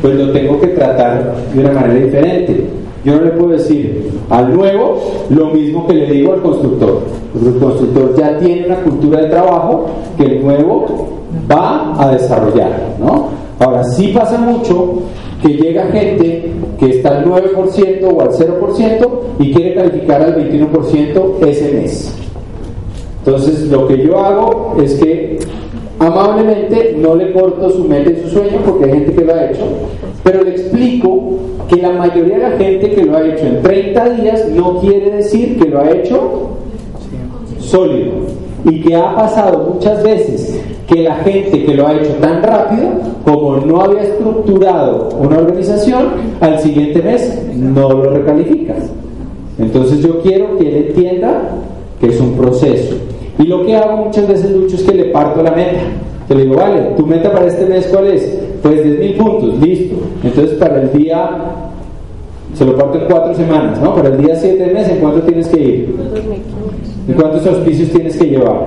pues 0.00 0.14
lo 0.14 0.32
tengo 0.32 0.58
que 0.60 0.68
tratar 0.68 1.34
de 1.52 1.60
una 1.60 1.72
manera 1.72 1.94
diferente. 1.94 2.64
Yo 3.04 3.16
no 3.16 3.22
le 3.22 3.30
puedo 3.30 3.50
decir 3.50 4.10
al 4.30 4.52
nuevo 4.54 5.00
lo 5.28 5.46
mismo 5.50 5.86
que 5.86 5.94
le 5.94 6.06
digo 6.10 6.32
al 6.32 6.42
constructor. 6.42 7.02
El 7.40 7.58
constructor 7.58 8.16
ya 8.16 8.38
tiene 8.38 8.66
una 8.66 8.76
cultura 8.76 9.20
de 9.20 9.28
trabajo 9.28 9.86
que 10.16 10.24
el 10.24 10.42
nuevo 10.42 10.86
va 11.50 11.94
a 11.98 12.12
desarrollar, 12.12 12.70
¿no? 12.98 13.45
Ahora, 13.58 13.84
sí 13.84 14.08
pasa 14.08 14.38
mucho 14.38 15.02
que 15.42 15.48
llega 15.48 15.86
gente 15.86 16.50
que 16.78 16.90
está 16.90 17.18
al 17.18 17.24
9% 17.24 18.12
o 18.12 18.20
al 18.20 18.30
0% 18.30 19.08
y 19.38 19.52
quiere 19.52 19.74
calificar 19.74 20.22
al 20.22 20.36
21% 20.36 21.46
ese 21.46 21.72
mes. 21.72 22.14
Entonces, 23.24 23.68
lo 23.70 23.88
que 23.88 24.06
yo 24.06 24.18
hago 24.18 24.76
es 24.82 24.94
que 24.94 25.38
amablemente 25.98 26.96
no 26.98 27.14
le 27.14 27.32
corto 27.32 27.70
su 27.70 27.84
meta 27.84 28.10
y 28.10 28.22
su 28.22 28.28
sueño 28.28 28.58
porque 28.64 28.84
hay 28.84 28.90
gente 28.92 29.14
que 29.14 29.24
lo 29.24 29.34
ha 29.34 29.46
hecho, 29.46 29.64
pero 30.22 30.44
le 30.44 30.50
explico 30.50 31.38
que 31.68 31.76
la 31.76 31.92
mayoría 31.92 32.38
de 32.38 32.50
la 32.50 32.58
gente 32.58 32.90
que 32.90 33.04
lo 33.04 33.16
ha 33.16 33.26
hecho 33.26 33.46
en 33.46 33.62
30 33.62 34.08
días 34.10 34.48
no 34.50 34.80
quiere 34.80 35.10
decir 35.10 35.58
que 35.58 35.68
lo 35.68 35.80
ha 35.80 35.90
hecho 35.90 36.50
sólido 37.58 38.12
y 38.64 38.80
que 38.82 38.94
ha 38.94 39.16
pasado 39.16 39.72
muchas 39.74 40.02
veces 40.02 40.55
que 40.86 41.02
la 41.02 41.16
gente 41.16 41.64
que 41.64 41.74
lo 41.74 41.86
ha 41.86 41.94
hecho 41.94 42.12
tan 42.20 42.42
rápido, 42.42 42.88
como 43.24 43.56
no 43.56 43.80
había 43.80 44.02
estructurado 44.02 45.08
una 45.18 45.38
organización, 45.38 46.06
al 46.40 46.60
siguiente 46.60 47.02
mes 47.02 47.42
no 47.54 47.88
lo 47.88 48.10
recalifica. 48.10 48.74
Entonces 49.58 50.00
yo 50.00 50.20
quiero 50.20 50.56
que 50.58 50.68
él 50.68 50.86
entienda 50.88 51.50
que 52.00 52.08
es 52.08 52.20
un 52.20 52.32
proceso. 52.34 52.94
Y 53.38 53.44
lo 53.44 53.66
que 53.66 53.76
hago 53.76 54.04
muchas 54.04 54.28
veces, 54.28 54.50
Lucho, 54.50 54.76
es 54.76 54.82
que 54.82 54.94
le 54.94 55.04
parto 55.06 55.42
la 55.42 55.50
meta. 55.50 55.80
Te 56.28 56.34
le 56.34 56.44
digo, 56.44 56.56
vale, 56.56 56.80
tu 56.96 57.06
meta 57.06 57.32
para 57.32 57.46
este 57.46 57.66
mes, 57.66 57.86
¿cuál 57.86 58.08
es? 58.08 58.38
Pues 58.62 58.82
10 58.82 58.98
mil 58.98 59.14
puntos, 59.14 59.58
listo. 59.60 59.96
Entonces 60.22 60.56
para 60.58 60.82
el 60.82 60.92
día, 60.92 61.30
se 62.54 62.64
lo 62.64 62.76
parto 62.76 62.98
en 62.98 63.06
cuatro 63.06 63.34
semanas, 63.34 63.80
¿no? 63.80 63.94
Para 63.94 64.08
el 64.08 64.18
día 64.18 64.36
7 64.36 64.56
de 64.56 64.72
mes, 64.72 64.88
¿en 64.88 64.98
cuánto 64.98 65.20
tienes 65.22 65.48
que 65.48 65.60
ir? 65.60 65.96
¿En 67.08 67.14
cuántos 67.14 67.46
auspicios 67.46 67.90
tienes 67.90 68.16
que 68.16 68.24
llevar? 68.24 68.66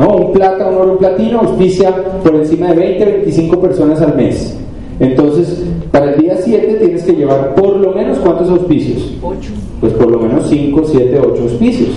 ¿No? 0.00 0.16
Un 0.16 0.32
plata, 0.32 0.66
un 0.66 0.76
oro, 0.76 0.92
un 0.92 0.98
platino 0.98 1.40
auspicia 1.40 1.94
por 2.22 2.34
encima 2.34 2.68
de 2.68 2.74
20, 2.74 3.04
25 3.04 3.60
personas 3.60 4.00
al 4.00 4.16
mes. 4.16 4.56
Entonces, 4.98 5.62
para 5.92 6.12
el 6.12 6.22
día 6.22 6.38
7 6.42 6.78
tienes 6.80 7.02
que 7.02 7.12
llevar 7.12 7.54
por 7.54 7.76
lo 7.76 7.92
menos 7.92 8.18
cuántos 8.18 8.48
auspicios? 8.48 9.12
8. 9.22 9.50
Pues 9.78 9.92
por 9.92 10.10
lo 10.10 10.18
menos 10.20 10.46
5, 10.48 10.82
7, 10.86 11.20
8 11.20 11.42
auspicios. 11.42 11.90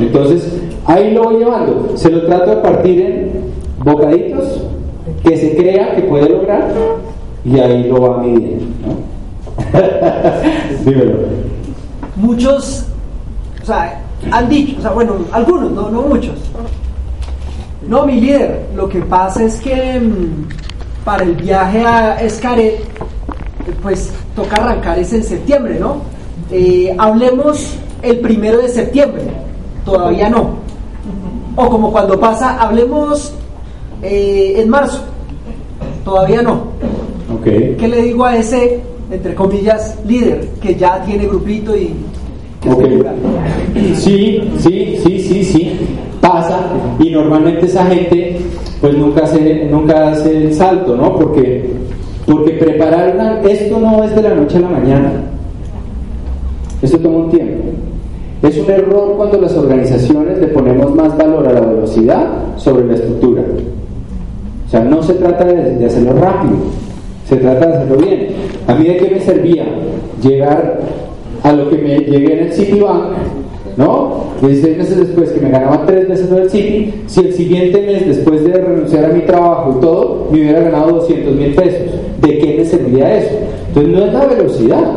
Entonces, 0.00 0.58
ahí 0.86 1.12
lo 1.12 1.24
voy 1.24 1.36
llevando. 1.36 1.92
Se 1.96 2.10
lo 2.10 2.24
trato 2.24 2.48
de 2.48 2.56
partir 2.56 3.00
en 3.02 3.30
bocaditos 3.84 4.62
que 5.22 5.36
se 5.36 5.54
crea 5.54 5.96
que 5.96 6.02
puede 6.02 6.30
lograr 6.30 6.72
y 7.44 7.58
ahí 7.58 7.88
lo 7.90 8.00
va 8.00 8.22
midiendo. 8.22 8.64
¿no? 8.86 9.80
Dímelo. 10.90 11.18
Muchos, 12.16 12.86
o 13.62 13.66
sea, 13.66 14.00
han 14.30 14.48
dicho, 14.48 14.76
o 14.78 14.80
sea, 14.80 14.92
bueno, 14.92 15.12
algunos, 15.30 15.72
no, 15.72 15.90
no 15.90 16.02
muchos. 16.02 16.36
No, 17.86 18.06
mi 18.06 18.20
líder, 18.20 18.66
lo 18.74 18.88
que 18.88 19.00
pasa 19.00 19.44
es 19.44 19.60
que 19.60 20.00
mm, 20.00 21.04
para 21.04 21.24
el 21.24 21.34
viaje 21.34 21.84
a 21.84 22.20
Escaret, 22.20 22.80
pues 23.82 24.12
toca 24.34 24.56
arrancar 24.56 24.98
es 24.98 25.12
en 25.12 25.22
septiembre, 25.22 25.78
¿no? 25.78 26.02
Eh, 26.50 26.94
hablemos 26.98 27.76
el 28.02 28.20
primero 28.20 28.58
de 28.58 28.68
septiembre, 28.68 29.24
todavía 29.84 30.28
no. 30.28 30.64
O 31.56 31.68
como 31.68 31.92
cuando 31.92 32.18
pasa, 32.18 32.58
hablemos 32.60 33.32
eh, 34.02 34.54
en 34.58 34.68
marzo, 34.68 35.04
todavía 36.04 36.42
no. 36.42 36.72
Okay. 37.40 37.76
¿Qué 37.78 37.88
le 37.88 38.02
digo 38.02 38.24
a 38.24 38.36
ese, 38.36 38.80
entre 39.10 39.34
comillas, 39.34 39.96
líder 40.06 40.48
que 40.60 40.74
ya 40.74 41.02
tiene 41.04 41.26
grupito 41.26 41.76
y 41.76 41.94
Okay. 42.66 43.02
Sí, 43.94 44.40
sí, 44.58 44.98
sí, 45.04 45.20
sí, 45.20 45.44
sí, 45.44 45.78
y 46.98 47.10
normalmente 47.10 47.66
esa 47.66 47.84
gente 47.86 48.38
pues 48.80 48.96
nunca 48.96 49.24
hace, 49.24 49.66
nunca 49.70 50.10
hace 50.10 50.44
el 50.44 50.54
salto, 50.54 50.96
¿no? 50.96 51.14
Porque, 51.14 51.70
porque 52.26 52.52
preparar 52.52 53.14
una, 53.14 53.40
esto 53.42 53.78
no 53.78 54.04
es 54.04 54.14
de 54.14 54.22
la 54.22 54.34
noche 54.34 54.58
a 54.58 54.60
la 54.60 54.68
mañana, 54.68 55.12
esto 56.82 56.98
toma 56.98 57.18
un 57.18 57.30
tiempo. 57.30 57.64
Es 58.42 58.58
un 58.58 58.70
error 58.70 59.14
cuando 59.16 59.40
las 59.40 59.56
organizaciones 59.56 60.38
le 60.38 60.48
ponemos 60.48 60.94
más 60.94 61.16
valor 61.16 61.48
a 61.48 61.52
la 61.52 61.60
velocidad 61.62 62.26
sobre 62.56 62.86
la 62.86 62.94
estructura. 62.94 63.42
O 64.66 64.70
sea, 64.70 64.80
no 64.80 65.02
se 65.02 65.14
trata 65.14 65.46
de, 65.46 65.76
de 65.76 65.86
hacerlo 65.86 66.12
rápido, 66.12 66.56
se 67.26 67.36
trata 67.36 67.66
de 67.66 67.74
hacerlo 67.74 67.96
bien. 67.96 68.28
A 68.66 68.74
mí 68.74 68.86
de 68.86 68.96
qué 68.98 69.10
me 69.10 69.20
servía 69.20 69.64
llegar 70.22 70.78
a 71.42 71.52
lo 71.52 71.70
que 71.70 71.78
me 71.78 71.98
llegué 71.98 72.32
en 72.34 72.46
el 72.46 72.52
Citibank, 72.52 73.14
¿no? 73.76 74.24
16 74.40 74.78
meses 74.78 74.96
después 74.98 75.30
que 75.30 75.40
me 75.40 75.50
ganaba 75.50 75.84
tres 75.86 76.08
veces 76.08 76.30
en 76.30 76.38
el 76.38 76.50
City, 76.50 76.94
si 77.06 77.20
el 77.20 77.32
siguiente 77.32 77.82
mes, 77.82 78.06
después 78.06 78.44
de 78.44 78.52
renunciar 78.52 79.06
a 79.06 79.08
mi 79.08 79.20
trabajo 79.22 79.76
y 79.76 79.80
todo, 79.80 80.28
me 80.30 80.40
hubiera 80.40 80.60
ganado 80.60 80.92
200 80.92 81.34
mil 81.34 81.54
pesos, 81.54 81.92
¿de 82.20 82.38
qué 82.38 82.54
me 82.58 82.64
serviría 82.64 83.16
eso? 83.18 83.34
Entonces 83.68 83.92
no 83.92 84.04
es 84.04 84.12
la 84.12 84.26
velocidad, 84.26 84.92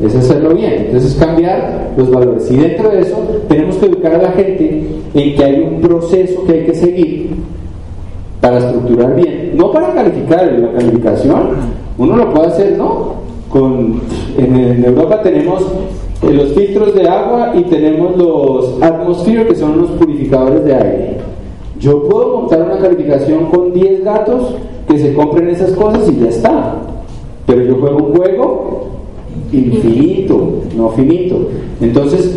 es 0.00 0.14
hacerlo 0.14 0.54
bien. 0.54 0.86
Entonces 0.86 1.14
cambiar 1.14 1.92
los 1.96 2.10
valores. 2.10 2.50
Y 2.50 2.56
dentro 2.56 2.90
de 2.90 3.00
eso 3.00 3.16
tenemos 3.48 3.76
que 3.76 3.86
educar 3.86 4.14
a 4.14 4.22
la 4.22 4.30
gente 4.32 4.86
en 5.14 5.36
que 5.36 5.44
hay 5.44 5.60
un 5.60 5.80
proceso 5.80 6.44
que 6.44 6.52
hay 6.52 6.66
que 6.66 6.74
seguir 6.74 7.30
para 8.40 8.58
estructurar 8.58 9.16
bien, 9.16 9.52
no 9.56 9.72
para 9.72 9.92
calificar 9.92 10.52
la 10.52 10.72
calificación, 10.72 11.48
uno 11.98 12.16
lo 12.16 12.32
puede 12.32 12.46
hacer, 12.48 12.78
¿no? 12.78 13.14
Con, 13.48 14.00
en, 14.36 14.84
Europa 14.84 15.22
tenemos 15.22 15.64
los 16.22 16.52
filtros 16.52 16.94
de 16.94 17.08
agua 17.08 17.52
y 17.54 17.62
tenemos 17.62 18.16
los 18.16 18.82
atmosphere, 18.82 19.46
que 19.46 19.54
son 19.54 19.78
los 19.78 19.90
purificadores 19.92 20.64
de 20.64 20.74
aire. 20.74 21.16
Yo 21.78 22.02
puedo 22.08 22.38
montar 22.38 22.62
una 22.62 22.78
calificación 22.78 23.46
con 23.46 23.72
10 23.72 24.04
gatos 24.04 24.54
que 24.88 24.98
se 24.98 25.14
compren 25.14 25.50
esas 25.50 25.72
cosas 25.72 26.08
y 26.08 26.20
ya 26.20 26.28
está. 26.28 26.74
Pero 27.46 27.62
yo 27.62 27.76
juego 27.76 27.96
un 27.98 28.16
juego 28.16 28.88
infinito, 29.52 30.62
no 30.76 30.88
finito. 30.90 31.48
Entonces, 31.80 32.36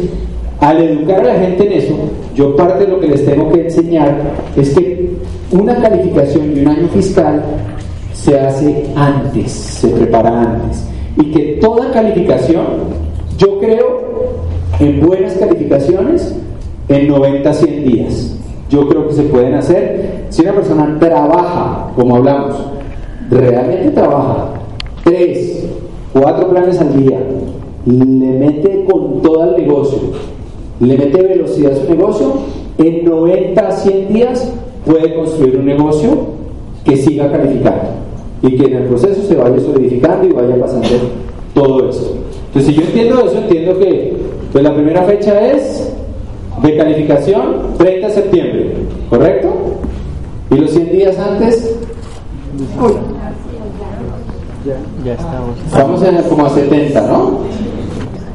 al 0.59 0.81
educar 0.81 1.21
a 1.21 1.33
la 1.33 1.39
gente 1.39 1.65
en 1.65 1.73
eso, 1.73 1.95
yo 2.35 2.55
parte 2.55 2.85
de 2.85 2.91
lo 2.91 2.99
que 2.99 3.07
les 3.07 3.25
tengo 3.25 3.49
que 3.49 3.61
enseñar 3.61 4.33
es 4.55 4.69
que 4.75 5.09
una 5.51 5.75
calificación 5.75 6.53
de 6.53 6.61
un 6.61 6.67
año 6.67 6.87
fiscal 6.89 7.41
se 8.13 8.37
hace 8.39 8.85
antes, 8.95 9.51
se 9.51 9.87
prepara 9.87 10.41
antes. 10.41 10.85
Y 11.17 11.31
que 11.31 11.57
toda 11.61 11.91
calificación, 11.91 12.65
yo 13.39 13.57
creo 13.57 14.01
en 14.79 14.99
buenas 14.99 15.33
calificaciones 15.35 16.35
en 16.89 17.07
90, 17.07 17.53
100 17.53 17.85
días. 17.85 18.35
Yo 18.69 18.87
creo 18.87 19.07
que 19.07 19.13
se 19.13 19.23
pueden 19.23 19.55
hacer 19.55 20.25
si 20.29 20.43
una 20.43 20.53
persona 20.53 20.97
trabaja, 20.99 21.91
como 21.95 22.17
hablamos, 22.17 22.55
realmente 23.31 23.91
trabaja, 23.91 24.49
tres, 25.03 25.65
cuatro 26.13 26.49
planes 26.49 26.79
al 26.79 27.03
día, 27.03 27.19
le 27.85 28.05
mete 28.05 28.85
con 28.85 29.21
todo 29.21 29.55
el 29.55 29.63
negocio, 29.63 29.99
le 30.79 30.97
mete 30.97 31.23
velocidad 31.23 31.71
a 31.71 31.75
su 31.77 31.89
negocio, 31.89 32.33
en 32.77 33.05
90 33.05 33.71
100 33.71 34.13
días 34.13 34.53
puede 34.85 35.15
construir 35.15 35.57
un 35.57 35.65
negocio 35.65 36.09
que 36.83 36.97
siga 36.97 37.31
calificando 37.31 37.89
y 38.41 38.55
que 38.55 38.65
en 38.65 38.77
el 38.77 38.83
proceso 38.83 39.21
se 39.23 39.35
vaya 39.35 39.59
solidificando 39.59 40.27
y 40.27 40.31
vaya 40.31 40.59
pasando 40.59 40.87
todo 41.53 41.89
esto. 41.89 42.18
Entonces, 42.49 42.73
si 42.73 42.81
yo 42.81 42.87
entiendo 42.87 43.25
eso, 43.25 43.37
entiendo 43.37 43.77
que 43.77 44.13
pues, 44.51 44.63
la 44.63 44.73
primera 44.73 45.03
fecha 45.03 45.51
es 45.51 45.93
de 46.63 46.77
calificación 46.77 47.75
30 47.77 48.07
de 48.07 48.13
septiembre, 48.13 48.73
¿correcto? 49.07 49.53
Y 50.49 50.55
los 50.55 50.71
100 50.71 50.91
días 50.91 51.19
antes, 51.19 51.77
ya, 55.05 55.13
estamos. 55.13 55.57
Estamos 55.67 56.03
en 56.03 56.15
como 56.23 56.45
a 56.47 56.49
70, 56.49 57.01
¿no? 57.01 57.39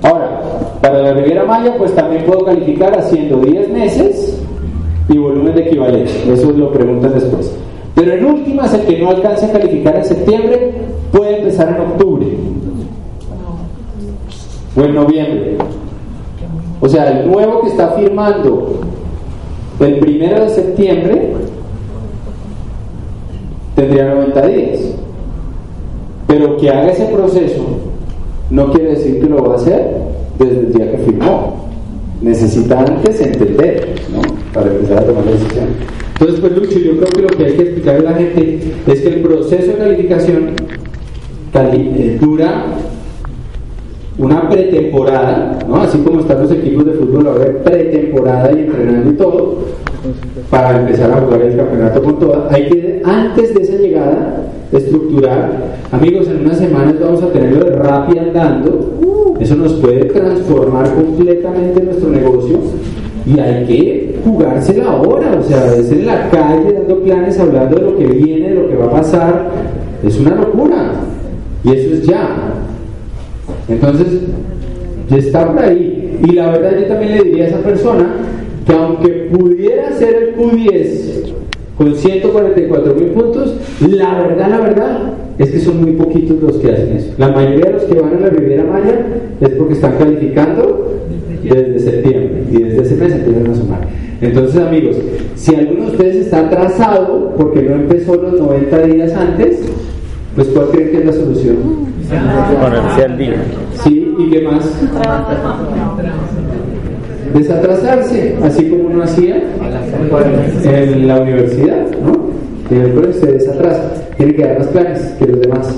Ahora, 0.03 0.43
para 0.81 1.03
la 1.03 1.13
Riviera 1.15 1.45
Maya, 1.45 1.75
pues 1.77 1.93
también 1.97 2.25
puedo 2.25 2.45
calificar 2.45 2.97
haciendo 2.97 3.39
10 3.39 3.69
meses 3.71 4.41
y 5.09 5.19
volumen 5.19 5.57
de 5.57 5.63
equivalente. 5.63 6.13
Eso 6.33 6.53
lo 6.53 6.73
preguntan 6.73 7.15
después. 7.15 7.53
Pero 7.97 8.13
en 8.13 8.25
últimas, 8.25 8.73
el 8.75 8.83
que 8.83 8.99
no 9.01 9.11
alcance 9.11 9.47
a 9.47 9.53
calificar 9.53 9.97
en 9.97 10.05
septiembre 10.05 10.73
puede 11.11 11.39
empezar 11.39 11.69
en 11.69 11.81
octubre 11.81 12.27
o 14.77 14.81
en 14.83 14.95
noviembre. 14.95 15.57
O 16.81 16.89
sea, 16.89 17.21
el 17.21 17.31
nuevo 17.31 17.63
que 17.63 17.69
está 17.69 17.91
firmando 17.91 18.81
el 19.81 19.99
primero 19.99 20.45
de 20.45 20.51
septiembre 20.51 21.33
tendría 23.75 24.15
90 24.15 24.47
días. 24.47 24.81
Pero 26.27 26.57
que 26.57 26.71
haga 26.71 26.91
ese 26.91 27.05
proceso 27.07 27.65
no 28.51 28.71
quiere 28.73 28.91
decir 28.91 29.21
que 29.21 29.27
lo 29.27 29.43
va 29.45 29.55
a 29.55 29.57
hacer 29.57 29.97
desde 30.39 30.61
el 30.61 30.73
día 30.73 30.91
que 30.93 30.99
firmó. 30.99 31.65
Necesita 32.23 32.81
antes 32.81 33.21
entender, 33.21 33.97
¿no? 34.13 34.21
Para 34.53 34.71
empezar 34.71 34.99
a 34.99 35.07
tomar 35.07 35.25
la 35.27 35.33
decisión. 35.33 35.67
Entonces, 36.13 36.41
pues 36.41 36.53
Lucho, 36.53 36.79
yo 36.79 36.97
creo 36.97 37.09
que 37.09 37.23
lo 37.23 37.29
que 37.29 37.45
hay 37.45 37.53
que 37.57 37.63
explicarle 37.63 38.09
a 38.09 38.11
la 38.13 38.17
gente 38.17 38.73
es 38.87 39.01
que 39.01 39.09
el 39.09 39.21
proceso 39.21 39.73
de 39.73 39.79
calificación 39.79 40.53
eh, 41.55 42.19
dura 42.21 42.67
una 44.19 44.49
pretemporada, 44.49 45.59
¿no? 45.69 45.77
así 45.77 45.99
como 45.99 46.21
están 46.21 46.43
los 46.43 46.53
equipos 46.53 46.87
de 46.87 46.93
fútbol, 46.93 47.29
a 47.29 47.33
ver 47.33 47.63
pretemporada 47.63 48.53
y 48.53 48.61
entrenando 48.61 49.11
y 49.11 49.15
todo, 49.15 49.59
para 50.51 50.81
empezar 50.81 51.11
a 51.11 51.21
jugar 51.21 51.43
el 51.43 51.57
campeonato 51.57 52.03
con 52.03 52.19
toda. 52.19 52.49
Hay 52.51 52.69
que, 52.69 53.03
antes 53.05 53.55
de 53.55 53.63
esa 53.63 53.77
llegada, 53.77 54.45
estructurar. 54.73 55.51
Amigos, 55.91 56.29
en 56.29 56.47
unas 56.47 56.59
semanas 56.59 56.95
vamos 57.01 57.23
a 57.23 57.29
tenerlo 57.29 57.65
de 57.65 57.77
Rappi 57.77 58.19
andando. 58.19 59.37
Eso 59.41 59.57
nos 59.57 59.73
puede 59.75 60.05
transformar 60.05 60.95
completamente 60.95 61.83
nuestro 61.83 62.11
negocio. 62.11 62.59
Y 63.27 63.39
hay 63.41 63.65
que 63.65 64.21
jugársela 64.23 64.93
ahora, 64.93 65.39
o 65.41 65.43
sea, 65.43 65.75
es 65.75 65.91
en 65.91 66.07
la 66.07 66.29
calle 66.29 66.73
dando 66.73 67.03
planes, 67.03 67.39
hablando 67.39 67.77
de 67.77 67.83
lo 67.83 67.97
que 67.97 68.07
viene, 68.07 68.51
de 68.51 68.55
lo 68.55 68.69
que 68.69 68.77
va 68.77 68.85
a 68.85 68.91
pasar. 68.91 69.51
Es 70.05 70.19
una 70.21 70.35
locura. 70.35 70.93
Y 71.65 71.73
eso 71.73 71.95
es 71.95 72.03
ya. 72.07 72.54
Entonces, 73.69 74.07
está 75.11 75.53
por 75.53 75.63
ahí. 75.63 76.19
Y 76.23 76.33
la 76.33 76.51
verdad 76.51 76.79
yo 76.81 76.87
también 76.87 77.13
le 77.13 77.25
diría 77.25 77.45
a 77.45 77.49
esa 77.49 77.59
persona 77.59 78.07
que 78.67 78.73
aunque 78.73 79.09
pudiera 79.33 79.93
ser 79.93 80.15
el 80.15 80.37
Q10 80.37 81.33
con 81.77 81.95
144 81.95 82.95
mil 82.95 83.09
puntos, 83.09 83.55
la 83.81 84.23
verdad, 84.23 84.49
la 84.49 84.61
verdad 84.61 84.99
es 85.39 85.51
que 85.51 85.61
son 85.61 85.83
muy 85.83 85.93
poquitos 85.93 86.41
los 86.41 86.57
que 86.59 86.73
hacen 86.73 86.97
eso. 86.97 87.13
La 87.19 87.29
mayoría 87.29 87.67
de 87.67 87.73
los 87.73 87.83
que 87.85 88.01
van 88.01 88.17
a 88.17 88.21
la 88.21 88.29
Riviera 88.29 88.65
Maya 88.65 89.07
es 89.41 89.49
porque 89.51 89.75
están 89.75 89.97
calificando 89.99 91.01
desde 91.43 91.79
septiembre 91.79 92.45
y 92.51 92.63
desde 92.63 92.83
ese 92.83 92.97
mes 92.97 93.13
empiezan 93.13 93.51
a 93.51 93.55
sumar. 93.55 93.81
Entonces, 94.21 94.61
amigos, 94.63 94.97
si 95.35 95.55
alguno 95.55 95.87
de 95.87 95.91
ustedes 95.91 96.17
está 96.17 96.47
atrasado 96.47 97.35
porque 97.37 97.63
no 97.63 97.75
empezó 97.75 98.15
los 98.15 98.41
90 98.41 98.79
días 98.87 99.13
antes, 99.15 99.59
pues 100.35 100.49
¿cuál 100.49 100.69
creen 100.69 100.91
que 100.91 100.99
es 100.99 101.05
la 101.07 101.13
solución? 101.13 101.94
Ponerse 102.09 103.05
al 103.05 103.19
día. 103.19 103.45
Sí, 103.83 104.15
¿y 104.19 104.31
qué 104.31 104.43
más? 104.43 104.65
Desatrasarse, 107.35 108.37
así 108.43 108.69
como 108.69 108.85
uno 108.85 109.03
hacía 109.03 109.43
en 110.65 111.09
la 111.09 111.21
universidad, 111.21 111.87
¿no? 112.05 112.31
Y 112.71 112.75
después 112.75 113.17
se 113.17 113.27
desatrasa. 113.33 113.93
Tiene 114.17 114.35
que 114.35 114.45
dar 114.45 114.59
más 114.59 114.69
planes 114.69 115.01
que 115.19 115.27
los 115.27 115.41
demás. 115.41 115.75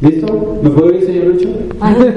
¿Listo? 0.00 0.58
¿Me 0.62 0.70
puedo 0.70 0.92
ir, 0.94 1.04
señor 1.04 1.24
Lucho? 1.26 1.48
vale. 1.80 2.14